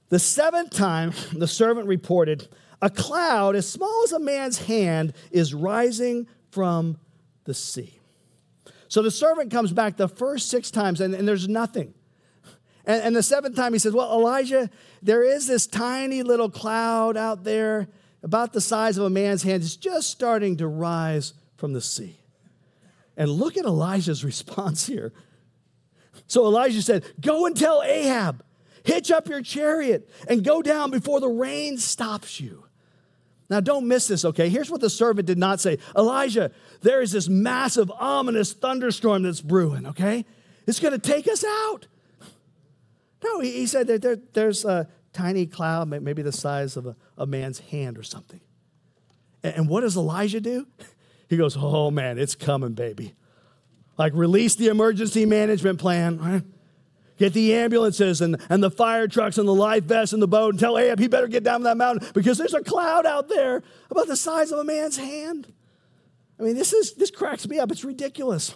The 0.10 0.20
seventh 0.20 0.72
time 0.72 1.14
the 1.34 1.48
servant 1.48 1.88
reported, 1.88 2.48
a 2.82 2.90
cloud 2.90 3.56
as 3.56 3.68
small 3.68 4.04
as 4.04 4.12
a 4.12 4.20
man's 4.20 4.60
hand 4.60 5.14
is 5.32 5.54
rising 5.54 6.28
from 6.52 6.98
the 7.46 7.54
sea. 7.54 7.98
So 8.88 9.02
the 9.02 9.10
servant 9.10 9.52
comes 9.52 9.72
back 9.72 9.98
the 9.98 10.08
first 10.08 10.50
six 10.50 10.70
times 10.70 11.02
and, 11.02 11.16
and 11.16 11.28
there's 11.28 11.48
nothing. 11.48 11.94
And, 12.86 13.02
and, 13.02 13.16
the 13.16 13.24
seventh 13.24 13.56
time 13.56 13.74
he 13.74 13.80
says, 13.80 13.94
Well, 13.94 14.12
Elijah, 14.12 14.70
there 15.02 15.24
is 15.24 15.48
this 15.48 15.68
tiny 15.68 16.22
little 16.22 16.50
cloud 16.50 17.16
out 17.16 17.44
there 17.44 17.88
about 18.22 18.54
the 18.54 18.62
size 18.62 18.98
of 18.98 19.06
a 19.06 19.10
man's 19.10 19.44
hand. 19.44 19.64
It's 19.64 19.76
just 19.76 20.10
starting 20.10 20.58
to 20.58 20.68
rise 20.68 21.34
from 21.56 21.74
the 21.74 21.82
sea. 21.82 22.20
And 23.16 23.30
look 23.30 23.58
at 23.58 23.66
Elijah's 23.66 24.24
response 24.26 24.86
here. 24.86 25.14
So 26.28 26.46
Elijah 26.46 26.82
said, 26.82 27.06
Go 27.22 27.46
and 27.46 27.56
tell 27.56 27.84
Ahab, 27.84 28.44
hitch 28.84 29.12
up 29.12 29.28
your 29.28 29.42
chariot 29.42 30.10
and 30.28 30.44
go 30.44 30.62
down 30.62 30.92
before 30.92 31.20
the 31.20 31.30
rain 31.30 31.78
stops 31.78 32.40
you. 32.40 32.66
Now, 33.50 33.60
don't 33.60 33.88
miss 33.88 34.08
this, 34.08 34.26
okay? 34.26 34.50
Here's 34.50 34.72
what 34.72 34.82
the 34.82 34.90
servant 34.90 35.28
did 35.28 35.38
not 35.38 35.60
say 35.60 35.78
Elijah, 35.96 36.52
there 36.82 37.02
is 37.02 37.12
this 37.12 37.30
massive, 37.30 37.92
ominous 37.92 38.54
thunderstorm 38.54 39.24
that's 39.24 39.42
brewing, 39.42 39.86
okay? 39.88 40.26
It's 40.66 40.80
gonna 40.80 40.98
take 40.98 41.28
us 41.28 41.44
out. 41.44 41.88
No, 43.24 43.40
he, 43.40 43.52
he 43.52 43.66
said 43.66 43.88
that 43.88 44.02
there, 44.02 44.18
there's 44.34 44.66
a 44.66 44.88
tiny 45.14 45.46
cloud, 45.46 45.88
maybe 45.88 46.22
the 46.22 46.32
size 46.32 46.76
of 46.76 46.88
a, 46.88 46.96
a 47.18 47.26
man's 47.26 47.60
hand 47.60 47.98
or 47.98 48.04
something. 48.04 48.42
And, 49.44 49.56
and 49.56 49.70
what 49.70 49.82
does 49.82 49.96
Elijah 49.98 50.42
do? 50.42 50.68
He 51.30 51.38
goes, 51.38 51.58
Oh 51.58 51.90
man, 51.90 52.20
it's 52.20 52.36
coming, 52.36 52.74
baby. 52.74 53.16
Like, 53.98 54.14
release 54.14 54.56
the 54.56 54.68
emergency 54.68 55.26
management 55.26 55.80
plan, 55.80 56.20
right? 56.20 56.44
Get 57.18 57.34
the 57.34 57.56
ambulances 57.56 58.22
and, 58.22 58.38
and 58.50 58.62
the 58.62 58.70
fire 58.70 59.08
trucks 59.08 59.40
and 59.40 59.48
the 59.48 59.54
life 59.54 59.84
vests 59.86 60.14
and 60.14 60.22
the 60.22 60.28
boat 60.28 60.54
and 60.54 60.60
tell 60.60 60.78
Ahab 60.78 61.00
he 61.00 61.08
better 61.08 61.28
get 61.28 61.44
down 61.44 61.64
that 61.64 61.78
mountain 61.78 62.08
because 62.14 62.38
there's 62.38 62.54
a 62.54 62.62
cloud 62.62 63.08
out 63.08 63.30
there 63.30 63.64
about 63.90 64.08
the 64.08 64.16
size 64.16 64.52
of 64.52 64.60
a 64.60 64.64
man's 64.64 64.98
hand. 64.98 65.52
I 66.40 66.44
mean, 66.44 66.56
this 66.56 66.74
is 66.74 66.94
this 66.94 67.10
cracks 67.10 67.48
me 67.48 67.60
up. 67.60 67.72
It's 67.72 67.84
ridiculous. 67.84 68.56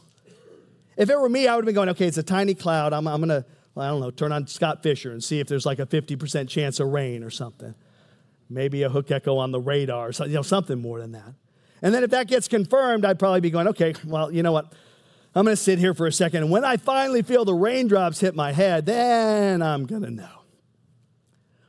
If 0.97 1.10
it 1.10 1.19
were 1.19 1.30
me, 1.30 1.47
I 1.47 1.56
would 1.56 1.63
have 1.63 1.65
been 1.65 1.75
going, 1.75 1.89
okay, 1.89 2.08
it's 2.08 2.17
a 2.17 2.23
tiny 2.23 2.56
cloud. 2.56 2.91
I'm, 2.91 3.08
I'm 3.08 3.21
gonna, 3.21 3.45
well, 3.77 3.85
I 3.85 3.89
don't 3.89 4.01
know, 4.01 4.09
turn 4.09 4.31
on 4.31 4.47
Scott 4.47 4.81
Fisher 4.81 5.11
and 5.11 5.23
see 5.23 5.39
if 5.39 5.47
there's 5.47 5.65
like 5.65 5.77
a 5.77 5.85
50% 5.85 6.49
chance 6.49 6.79
of 6.79 6.87
rain 6.87 7.23
or 7.23 7.29
something. 7.29 7.75
Maybe 8.49 8.81
a 8.81 8.89
hook 8.89 9.11
echo 9.11 9.37
on 9.37 9.51
the 9.51 9.59
radar, 9.59 10.11
so, 10.13 10.25
you 10.25 10.33
know, 10.33 10.41
something 10.41 10.81
more 10.81 10.99
than 10.99 11.11
that. 11.11 11.35
And 11.83 11.93
then 11.93 12.03
if 12.03 12.09
that 12.09 12.27
gets 12.27 12.47
confirmed, 12.47 13.05
I'd 13.05 13.19
probably 13.19 13.41
be 13.41 13.51
going, 13.51 13.67
okay, 13.67 13.93
well, 14.03 14.31
you 14.31 14.41
know 14.41 14.51
what? 14.51 14.73
I'm 15.35 15.45
going 15.45 15.55
to 15.55 15.61
sit 15.61 15.77
here 15.77 15.93
for 15.93 16.07
a 16.07 16.11
second. 16.11 16.41
And 16.41 16.51
when 16.51 16.65
I 16.65 16.77
finally 16.77 17.21
feel 17.21 17.45
the 17.45 17.53
raindrops 17.53 18.19
hit 18.19 18.33
my 18.33 18.51
head, 18.51 18.87
then 18.87 19.61
I'm 19.61 19.85
going 19.85 20.01
to 20.01 20.09
know. 20.09 20.41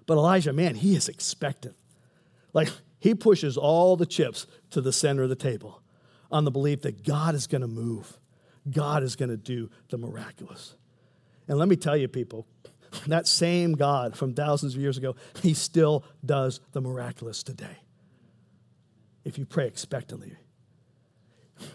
But 0.06 0.14
Elijah, 0.14 0.54
man, 0.54 0.76
he 0.76 0.96
is 0.96 1.10
expectant. 1.10 1.76
Like 2.54 2.70
he 2.98 3.14
pushes 3.14 3.58
all 3.58 3.96
the 3.96 4.06
chips 4.06 4.46
to 4.70 4.80
the 4.80 4.94
center 4.94 5.24
of 5.24 5.28
the 5.28 5.36
table 5.36 5.82
on 6.30 6.46
the 6.46 6.50
belief 6.50 6.80
that 6.82 7.04
God 7.04 7.34
is 7.34 7.46
going 7.46 7.60
to 7.60 7.68
move, 7.68 8.18
God 8.70 9.02
is 9.02 9.14
going 9.14 9.28
to 9.28 9.36
do 9.36 9.68
the 9.90 9.98
miraculous. 9.98 10.77
And 11.48 11.58
let 11.58 11.68
me 11.68 11.76
tell 11.76 11.96
you, 11.96 12.08
people, 12.08 12.46
that 13.06 13.26
same 13.26 13.72
God 13.72 14.16
from 14.16 14.34
thousands 14.34 14.74
of 14.74 14.80
years 14.80 14.98
ago, 14.98 15.16
he 15.42 15.54
still 15.54 16.04
does 16.24 16.60
the 16.72 16.80
miraculous 16.80 17.42
today. 17.42 17.78
If 19.24 19.38
you 19.38 19.44
pray 19.44 19.66
expectantly, 19.66 20.36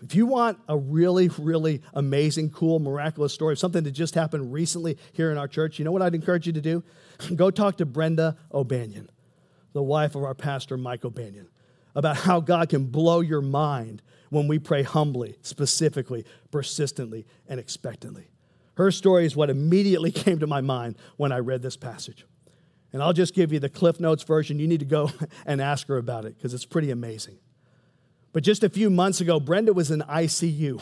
if 0.01 0.15
you 0.15 0.25
want 0.25 0.59
a 0.67 0.77
really, 0.77 1.29
really 1.37 1.81
amazing, 1.93 2.51
cool, 2.51 2.79
miraculous 2.79 3.33
story, 3.33 3.57
something 3.57 3.83
that 3.83 3.91
just 3.91 4.15
happened 4.15 4.53
recently 4.53 4.97
here 5.11 5.31
in 5.31 5.37
our 5.37 5.47
church, 5.47 5.77
you 5.77 5.85
know 5.85 5.91
what 5.91 6.01
I'd 6.01 6.15
encourage 6.15 6.47
you 6.47 6.53
to 6.53 6.61
do? 6.61 6.83
Go 7.35 7.51
talk 7.51 7.77
to 7.77 7.85
Brenda 7.85 8.37
O'Banion, 8.53 9.09
the 9.73 9.83
wife 9.83 10.15
of 10.15 10.23
our 10.23 10.33
pastor, 10.33 10.77
Mike 10.77 11.03
O'Banion, 11.03 11.49
about 11.95 12.17
how 12.17 12.39
God 12.39 12.69
can 12.69 12.85
blow 12.85 13.19
your 13.19 13.41
mind 13.41 14.01
when 14.29 14.47
we 14.47 14.57
pray 14.57 14.83
humbly, 14.83 15.35
specifically, 15.41 16.25
persistently, 16.49 17.25
and 17.47 17.59
expectantly. 17.59 18.29
Her 18.75 18.91
story 18.91 19.25
is 19.25 19.35
what 19.35 19.49
immediately 19.49 20.11
came 20.23 20.39
to 20.39 20.47
my 20.47 20.61
mind 20.61 20.95
when 21.17 21.31
I 21.31 21.39
read 21.39 21.61
this 21.61 21.77
passage. 21.77 22.25
And 22.91 23.01
I'll 23.01 23.13
just 23.13 23.33
give 23.33 23.51
you 23.51 23.59
the 23.59 23.69
Cliff 23.69 23.99
Notes 23.99 24.23
version. 24.23 24.59
You 24.59 24.67
need 24.67 24.81
to 24.81 24.85
go 24.85 25.11
and 25.45 25.61
ask 25.61 25.87
her 25.87 25.97
about 25.97 26.25
it 26.25 26.37
because 26.37 26.53
it's 26.53 26.65
pretty 26.65 26.91
amazing. 26.91 27.37
But 28.31 28.43
just 28.43 28.63
a 28.63 28.69
few 28.69 28.89
months 28.89 29.21
ago, 29.21 29.39
Brenda 29.39 29.73
was 29.73 29.91
in 29.91 30.01
ICU 30.01 30.81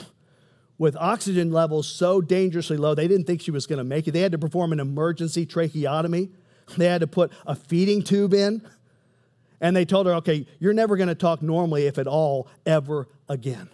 with 0.81 0.97
oxygen 0.97 1.51
levels 1.51 1.87
so 1.87 2.21
dangerously 2.21 2.75
low, 2.75 2.95
they 2.95 3.07
didn't 3.07 3.27
think 3.27 3.39
she 3.39 3.51
was 3.51 3.67
going 3.67 3.77
to 3.77 3.83
make 3.83 4.07
it. 4.07 4.13
They 4.13 4.21
had 4.21 4.31
to 4.31 4.39
perform 4.39 4.71
an 4.73 4.79
emergency 4.79 5.45
tracheotomy. 5.45 6.31
They 6.75 6.87
had 6.87 7.01
to 7.01 7.07
put 7.07 7.31
a 7.45 7.53
feeding 7.53 8.01
tube 8.01 8.33
in. 8.33 8.67
And 9.59 9.75
they 9.75 9.85
told 9.85 10.07
her, 10.07 10.15
okay, 10.15 10.47
you're 10.57 10.73
never 10.73 10.97
going 10.97 11.09
to 11.09 11.13
talk 11.13 11.43
normally, 11.43 11.85
if 11.85 11.99
at 11.99 12.07
all, 12.07 12.47
ever 12.65 13.07
again. 13.29 13.69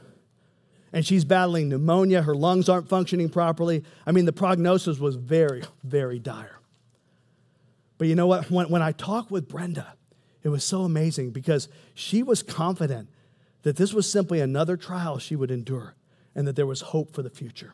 And 0.94 1.06
she's 1.06 1.26
battling 1.26 1.70
pneumonia. 1.70 2.22
Her 2.22 2.36
lungs 2.36 2.70
aren't 2.70 2.88
functioning 2.88 3.30
properly. 3.30 3.84
I 4.06 4.12
mean, 4.12 4.26
the 4.26 4.34
prognosis 4.34 5.00
was 5.00 5.16
very, 5.16 5.64
very 5.84 6.20
dire. 6.20 6.60
But 7.98 8.08
you 8.08 8.16
know 8.16 8.28
what? 8.28 8.50
When, 8.50 8.70
when 8.70 8.82
I 8.82 8.92
talked 8.92 9.32
with 9.32 9.48
Brenda, 9.48 9.94
it 10.44 10.50
was 10.50 10.64
so 10.64 10.84
amazing 10.84 11.32
because 11.32 11.68
she 11.94 12.24
was 12.24 12.42
confident 12.42 13.10
that 13.64 13.76
this 13.76 13.94
was 13.94 14.10
simply 14.10 14.40
another 14.40 14.78
trial 14.78 15.20
she 15.20 15.36
would 15.36 15.52
endure 15.52 15.96
and 16.36 16.48
that 16.48 16.56
there 16.56 16.68
was 16.68 16.82
hope 16.82 17.14
for 17.14 17.22
the 17.22 17.30
future. 17.30 17.74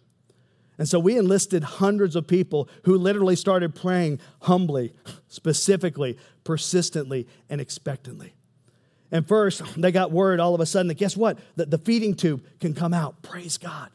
And 0.77 0.89
so 0.89 0.99
we 0.99 1.17
enlisted 1.17 1.63
hundreds 1.63 2.15
of 2.15 2.25
people 2.25 2.67
who 2.85 2.97
literally 2.97 3.35
started 3.35 3.75
praying 3.75 4.19
humbly, 4.41 4.93
specifically, 5.27 6.17
persistently, 6.43 7.27
and 7.49 7.61
expectantly. 7.61 8.33
And 9.13 9.27
first, 9.27 9.61
they 9.79 9.91
got 9.91 10.11
word 10.11 10.39
all 10.39 10.55
of 10.55 10.59
a 10.59 10.65
sudden 10.65 10.87
that 10.87 10.95
guess 10.95 11.15
what? 11.15 11.37
That 11.55 11.69
the 11.69 11.77
feeding 11.77 12.15
tube 12.15 12.43
can 12.59 12.73
come 12.73 12.95
out. 12.95 13.21
Praise 13.21 13.59
God. 13.59 13.91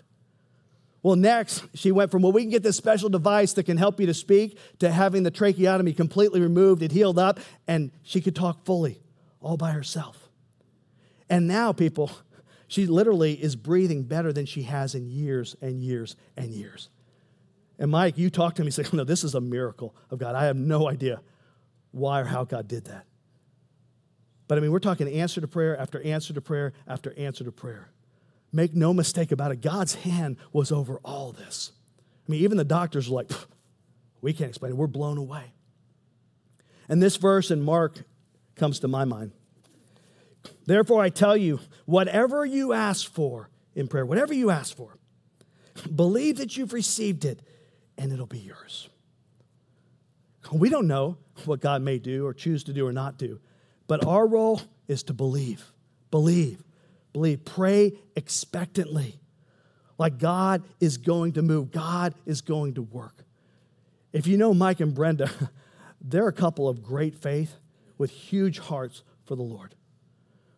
Well, 1.02 1.16
next, 1.16 1.64
she 1.74 1.90
went 1.90 2.12
from, 2.12 2.22
well, 2.22 2.30
we 2.30 2.42
can 2.42 2.50
get 2.50 2.62
this 2.62 2.76
special 2.76 3.08
device 3.08 3.52
that 3.54 3.64
can 3.64 3.76
help 3.76 3.98
you 3.98 4.06
to 4.06 4.14
speak 4.14 4.58
to 4.78 4.92
having 4.92 5.24
the 5.24 5.32
tracheotomy 5.32 5.92
completely 5.92 6.40
removed, 6.40 6.82
it 6.82 6.92
healed 6.92 7.18
up, 7.18 7.40
and 7.66 7.90
she 8.04 8.20
could 8.20 8.36
talk 8.36 8.64
fully, 8.64 9.00
all 9.40 9.56
by 9.56 9.72
herself. 9.72 10.28
And 11.28 11.48
now, 11.48 11.72
people, 11.72 12.12
she 12.68 12.86
literally 12.86 13.34
is 13.34 13.56
breathing 13.56 14.04
better 14.04 14.32
than 14.32 14.46
she 14.46 14.62
has 14.62 14.94
in 14.94 15.08
years 15.08 15.56
and 15.60 15.80
years 15.82 16.14
and 16.36 16.50
years. 16.50 16.90
And 17.76 17.90
Mike, 17.90 18.18
you 18.18 18.30
talked 18.30 18.56
to 18.58 18.62
me, 18.62 18.68
and 18.68 18.74
say, 18.74 18.84
no, 18.92 19.02
this 19.02 19.24
is 19.24 19.34
a 19.34 19.40
miracle 19.40 19.96
of 20.10 20.18
God. 20.18 20.36
I 20.36 20.44
have 20.44 20.56
no 20.56 20.88
idea 20.88 21.22
why 21.90 22.20
or 22.20 22.24
how 22.24 22.44
God 22.44 22.68
did 22.68 22.84
that. 22.84 23.04
But 24.48 24.58
I 24.58 24.62
mean, 24.62 24.72
we're 24.72 24.78
talking 24.78 25.06
answer 25.08 25.40
to 25.40 25.46
prayer 25.46 25.78
after 25.78 26.02
answer 26.02 26.32
to 26.32 26.40
prayer 26.40 26.72
after 26.86 27.12
answer 27.18 27.44
to 27.44 27.52
prayer. 27.52 27.90
Make 28.50 28.74
no 28.74 28.94
mistake 28.94 29.30
about 29.30 29.52
it, 29.52 29.60
God's 29.60 29.94
hand 29.94 30.38
was 30.52 30.72
over 30.72 30.98
all 31.04 31.32
this. 31.32 31.72
I 32.26 32.32
mean, 32.32 32.42
even 32.42 32.56
the 32.56 32.64
doctors 32.64 33.08
were 33.08 33.16
like, 33.16 33.30
we 34.22 34.32
can't 34.32 34.48
explain 34.48 34.72
it. 34.72 34.76
We're 34.76 34.86
blown 34.86 35.18
away. 35.18 35.52
And 36.88 37.02
this 37.02 37.16
verse 37.16 37.50
in 37.50 37.62
Mark 37.62 38.02
comes 38.56 38.80
to 38.80 38.88
my 38.88 39.04
mind. 39.04 39.32
Therefore, 40.66 41.02
I 41.02 41.10
tell 41.10 41.36
you, 41.36 41.60
whatever 41.84 42.44
you 42.44 42.72
ask 42.72 43.10
for 43.10 43.50
in 43.74 43.86
prayer, 43.86 44.06
whatever 44.06 44.32
you 44.32 44.50
ask 44.50 44.74
for, 44.74 44.96
believe 45.94 46.38
that 46.38 46.56
you've 46.56 46.72
received 46.72 47.24
it 47.24 47.40
and 47.98 48.12
it'll 48.12 48.26
be 48.26 48.38
yours. 48.38 48.88
We 50.50 50.70
don't 50.70 50.86
know 50.86 51.18
what 51.44 51.60
God 51.60 51.82
may 51.82 51.98
do 51.98 52.26
or 52.26 52.32
choose 52.32 52.64
to 52.64 52.72
do 52.72 52.86
or 52.86 52.92
not 52.92 53.18
do, 53.18 53.40
but 53.88 54.06
our 54.06 54.26
role 54.26 54.62
is 54.86 55.02
to 55.04 55.12
believe, 55.12 55.72
believe, 56.12 56.62
believe. 57.12 57.44
Pray 57.44 57.94
expectantly. 58.14 59.18
Like 59.98 60.18
God 60.18 60.62
is 60.78 60.96
going 60.98 61.32
to 61.32 61.42
move, 61.42 61.72
God 61.72 62.14
is 62.24 62.40
going 62.42 62.74
to 62.74 62.82
work. 62.82 63.24
If 64.12 64.28
you 64.28 64.36
know 64.36 64.54
Mike 64.54 64.78
and 64.78 64.94
Brenda, 64.94 65.30
they're 66.00 66.28
a 66.28 66.32
couple 66.32 66.68
of 66.68 66.84
great 66.84 67.16
faith 67.16 67.56
with 67.96 68.10
huge 68.10 68.60
hearts 68.60 69.02
for 69.24 69.34
the 69.34 69.42
Lord. 69.42 69.74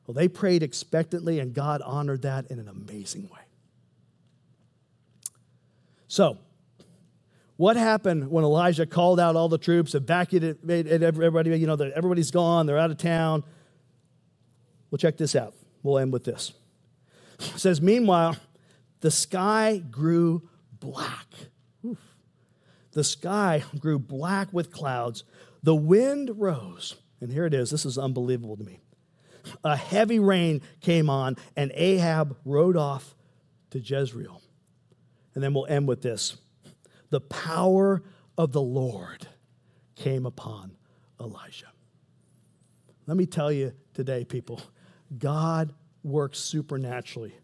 Well, 0.06 0.14
they 0.14 0.28
prayed 0.28 0.62
expectantly, 0.62 1.38
and 1.38 1.54
God 1.54 1.80
honored 1.82 2.22
that 2.22 2.50
in 2.50 2.58
an 2.58 2.68
amazing 2.68 3.28
way. 3.32 3.40
So, 6.08 6.38
what 7.60 7.76
happened 7.76 8.30
when 8.30 8.42
Elijah 8.42 8.86
called 8.86 9.20
out 9.20 9.36
all 9.36 9.50
the 9.50 9.58
troops, 9.58 9.94
evacuated 9.94 11.02
everybody, 11.02 11.58
you 11.58 11.66
know, 11.66 11.74
everybody's 11.74 12.30
gone, 12.30 12.64
they're 12.64 12.78
out 12.78 12.90
of 12.90 12.96
town? 12.96 13.44
Well, 14.90 14.96
check 14.96 15.18
this 15.18 15.36
out. 15.36 15.52
We'll 15.82 15.98
end 15.98 16.10
with 16.10 16.24
this. 16.24 16.54
It 17.38 17.58
says, 17.58 17.82
Meanwhile, 17.82 18.36
the 19.00 19.10
sky 19.10 19.76
grew 19.90 20.48
black. 20.72 21.26
Oof. 21.84 21.98
The 22.92 23.04
sky 23.04 23.62
grew 23.78 23.98
black 23.98 24.50
with 24.54 24.72
clouds. 24.72 25.24
The 25.62 25.74
wind 25.74 26.30
rose. 26.36 26.96
And 27.20 27.30
here 27.30 27.44
it 27.44 27.52
is. 27.52 27.68
This 27.68 27.84
is 27.84 27.98
unbelievable 27.98 28.56
to 28.56 28.64
me. 28.64 28.80
A 29.64 29.76
heavy 29.76 30.18
rain 30.18 30.62
came 30.80 31.10
on, 31.10 31.36
and 31.56 31.72
Ahab 31.74 32.38
rode 32.46 32.78
off 32.78 33.14
to 33.68 33.80
Jezreel. 33.80 34.40
And 35.34 35.44
then 35.44 35.52
we'll 35.52 35.66
end 35.66 35.86
with 35.86 36.00
this 36.00 36.38
the 37.10 37.20
power 37.20 38.02
of 38.38 38.52
the 38.52 38.62
Lord 38.62 39.26
came 39.96 40.24
upon 40.24 40.72
Elijah. 41.20 41.66
Let 43.06 43.16
me 43.16 43.26
tell 43.26 43.52
you 43.52 43.72
today, 43.92 44.24
people, 44.24 44.62
God 45.18 45.74
works 46.02 46.38
supernaturally 46.38 47.34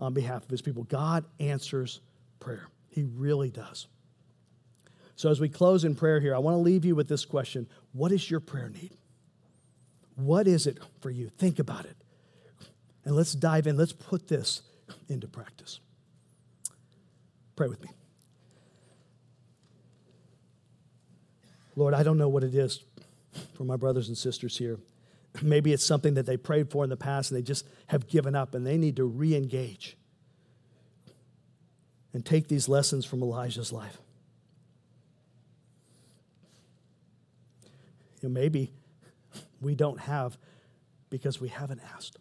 on 0.00 0.12
behalf 0.12 0.44
of 0.44 0.50
his 0.50 0.60
people. 0.60 0.84
God 0.84 1.24
answers 1.40 2.00
prayer, 2.40 2.68
he 2.88 3.04
really 3.04 3.50
does. 3.50 3.86
So, 5.16 5.30
as 5.30 5.40
we 5.40 5.48
close 5.48 5.84
in 5.84 5.96
prayer 5.96 6.20
here, 6.20 6.34
I 6.34 6.38
want 6.38 6.54
to 6.54 6.58
leave 6.58 6.84
you 6.84 6.94
with 6.94 7.08
this 7.08 7.24
question 7.24 7.66
What 7.92 8.12
is 8.12 8.30
your 8.30 8.40
prayer 8.40 8.68
need? 8.68 8.96
What 10.14 10.46
is 10.46 10.66
it 10.66 10.78
for 11.00 11.10
you? 11.10 11.28
Think 11.38 11.58
about 11.58 11.84
it. 11.84 11.96
And 13.04 13.16
let's 13.16 13.32
dive 13.32 13.66
in. 13.66 13.76
Let's 13.76 13.92
put 13.92 14.28
this 14.28 14.62
into 15.08 15.26
practice. 15.28 15.80
Pray 17.56 17.68
with 17.68 17.82
me. 17.82 17.90
Lord, 21.78 21.94
I 21.94 22.02
don't 22.02 22.18
know 22.18 22.28
what 22.28 22.42
it 22.42 22.56
is 22.56 22.82
for 23.54 23.62
my 23.62 23.76
brothers 23.76 24.08
and 24.08 24.18
sisters 24.18 24.58
here. 24.58 24.80
Maybe 25.42 25.72
it's 25.72 25.84
something 25.84 26.14
that 26.14 26.26
they 26.26 26.36
prayed 26.36 26.72
for 26.72 26.82
in 26.82 26.90
the 26.90 26.96
past 26.96 27.30
and 27.30 27.38
they 27.38 27.42
just 27.42 27.64
have 27.86 28.08
given 28.08 28.34
up 28.34 28.54
and 28.54 28.66
they 28.66 28.76
need 28.76 28.96
to 28.96 29.04
re 29.04 29.36
engage 29.36 29.96
and 32.12 32.26
take 32.26 32.48
these 32.48 32.68
lessons 32.68 33.04
from 33.04 33.22
Elijah's 33.22 33.72
life. 33.72 33.98
You 38.20 38.28
know, 38.28 38.32
maybe 38.32 38.72
we 39.60 39.76
don't 39.76 40.00
have 40.00 40.36
because 41.10 41.40
we 41.40 41.48
haven't 41.48 41.80
asked. 41.94 42.18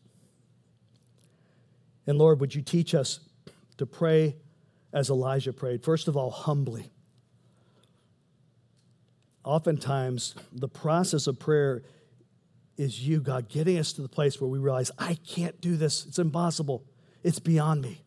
And 2.05 2.19
Lord, 2.19 2.39
would 2.41 2.53
you 2.53 2.61
teach 2.61 2.93
us 2.93 3.21
to 3.77 3.87
pray 3.87 4.35
as 4.93 5.09
Elijah 5.09 5.53
prayed? 5.53 5.83
First 5.83 6.07
of 6.07 6.15
all, 6.15 6.29
humbly 6.29 6.91
oftentimes 9.47 10.35
the 10.51 10.67
process 10.67 11.25
of 11.27 11.39
prayer 11.39 11.83
is 12.77 13.07
you, 13.07 13.21
God, 13.21 13.49
getting 13.49 13.77
us 13.79 13.93
to 13.93 14.01
the 14.01 14.09
place 14.09 14.39
where 14.39 14.49
we 14.49 14.59
realize, 14.59 14.91
I 14.99 15.15
can't 15.15 15.59
do 15.61 15.77
this. 15.77 16.05
It's 16.05 16.19
impossible. 16.19 16.83
It's 17.23 17.39
beyond 17.39 17.81
me. 17.81 18.03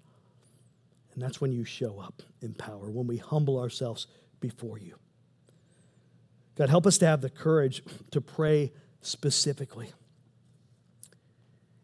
And 1.14 1.22
that's 1.22 1.40
when 1.40 1.52
you 1.52 1.64
show 1.64 1.98
up 1.98 2.22
in 2.40 2.54
power, 2.54 2.88
when 2.90 3.06
we 3.06 3.16
humble 3.16 3.58
ourselves 3.58 4.06
before 4.38 4.78
you. 4.78 4.94
God, 6.56 6.68
help 6.68 6.86
us 6.86 6.98
to 6.98 7.06
have 7.06 7.20
the 7.20 7.30
courage 7.30 7.82
to 8.12 8.20
pray 8.20 8.72
specifically. 9.00 9.90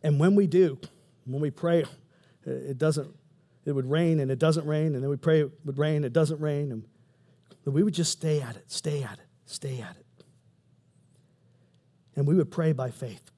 And 0.02 0.20
when 0.20 0.36
we 0.36 0.46
do, 0.46 0.78
when 1.24 1.40
we 1.40 1.50
pray, 1.50 1.84
it 2.44 2.78
doesn't, 2.78 3.08
it 3.64 3.72
would 3.72 3.90
rain 3.90 4.20
and 4.20 4.30
it 4.30 4.38
doesn't 4.38 4.66
rain, 4.66 4.94
and 4.94 5.02
then 5.02 5.10
we 5.10 5.16
pray 5.16 5.40
it 5.40 5.50
would 5.64 5.78
rain, 5.78 6.04
it 6.04 6.12
doesn't 6.12 6.40
rain, 6.40 6.70
and 6.70 6.84
we 7.64 7.82
would 7.82 7.94
just 7.94 8.12
stay 8.12 8.40
at 8.40 8.54
it, 8.54 8.70
stay 8.70 9.02
at 9.02 9.14
it. 9.14 9.25
Stay 9.46 9.80
at 9.80 9.96
it. 9.96 10.06
And 12.16 12.26
we 12.26 12.34
would 12.34 12.50
pray 12.50 12.72
by 12.72 12.90
faith, 12.90 13.30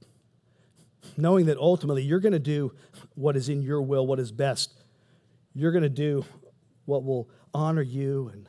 knowing 1.17 1.47
that 1.47 1.59
ultimately 1.59 2.03
you're 2.03 2.21
going 2.21 2.33
to 2.33 2.39
do 2.39 2.73
what 3.15 3.37
is 3.37 3.49
in 3.49 3.63
your 3.63 3.83
will, 3.83 4.07
what 4.07 4.19
is 4.19 4.33
best. 4.33 4.73
You're 5.55 5.73
going 5.73 5.83
to 5.83 5.89
do 5.89 6.25
what 6.85 7.05
will 7.05 7.29
honor 7.53 7.83
you 7.83 8.31
and 8.33 8.49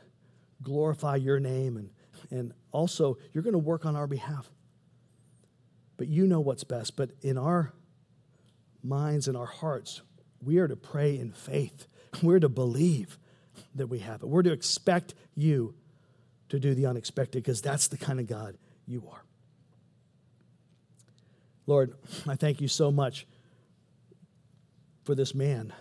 glorify 0.63 1.15
your 1.15 1.39
name, 1.39 1.77
and, 1.77 1.89
and 2.31 2.53
also 2.71 3.17
you're 3.33 3.43
going 3.43 3.53
to 3.53 3.59
work 3.59 3.85
on 3.85 3.95
our 3.95 4.07
behalf. 4.07 4.49
But 5.97 6.07
you 6.07 6.27
know 6.27 6.39
what's 6.39 6.63
best. 6.63 6.95
But 6.95 7.11
in 7.21 7.37
our 7.37 7.73
minds 8.81 9.27
and 9.27 9.35
our 9.35 9.45
hearts, 9.45 10.01
we 10.41 10.59
are 10.59 10.67
to 10.67 10.77
pray 10.77 11.17
in 11.17 11.31
faith. 11.31 11.87
We're 12.23 12.39
to 12.39 12.49
believe 12.49 13.19
that 13.75 13.87
we 13.87 13.99
have 13.99 14.23
it. 14.23 14.27
We're 14.27 14.43
to 14.43 14.53
expect 14.53 15.13
you 15.35 15.75
to 16.49 16.59
do 16.59 16.73
the 16.73 16.85
unexpected 16.85 17.43
because 17.43 17.61
that's 17.61 17.87
the 17.87 17.97
kind 17.97 18.19
of 18.19 18.27
God 18.27 18.57
you 18.87 19.03
are. 19.11 19.23
Lord, 21.67 21.93
I 22.27 22.35
thank 22.35 22.61
you 22.61 22.67
so 22.67 22.91
much 22.91 23.27
for 25.03 25.13
this 25.13 25.35
man, 25.35 25.71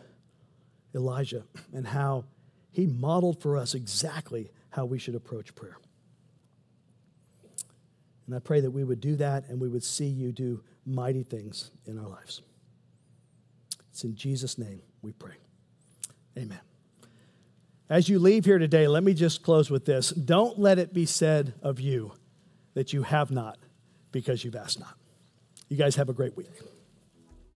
Elijah, 0.95 1.45
and 1.73 1.87
how 1.87 2.25
he 2.71 2.87
modeled 2.87 3.41
for 3.41 3.57
us 3.57 3.75
exactly 3.75 4.51
how 4.71 4.85
we 4.85 4.99
should 4.99 5.15
approach 5.15 5.55
prayer. 5.55 5.79
And 8.27 8.37
I 8.37 8.39
pray 8.41 8.61
that 8.61 8.71
we 8.71 8.85
would 8.85 9.01
do 9.01 9.17
that 9.17 9.49
and 9.49 9.59
we 9.59 9.69
would 9.69 9.83
see 9.83 10.07
you 10.07 10.33
do 10.33 10.63
mighty 10.85 11.23
things 11.23 11.71
in 11.87 11.99
our 11.99 12.09
lives. 12.09 12.43
It's 13.91 14.05
in 14.05 14.15
Jesus' 14.15 14.59
name 14.59 14.83
we 15.01 15.13
pray. 15.13 15.35
Amen. 16.37 16.68
As 17.90 18.09
you 18.09 18.18
leave 18.18 18.44
here 18.44 18.59
today, 18.59 18.87
let 18.87 19.03
me 19.03 19.14
just 19.14 19.42
close 19.42 19.70
with 19.70 19.87
this. 19.87 20.11
Don't 20.11 20.59
let 20.59 20.79
it 20.79 20.92
be 20.92 21.07
said 21.07 21.55
of 21.62 21.81
you 21.81 22.12
that 22.74 22.92
you 22.92 23.03
have 23.03 23.31
not 23.31 23.59
because 24.12 24.44
you've 24.44 24.57
asked 24.57 24.79
not. 24.79 24.94
You 25.68 25.77
guys 25.77 25.96
have 25.96 26.09
a 26.09 26.12
great 26.12 26.37
week. 26.37 26.51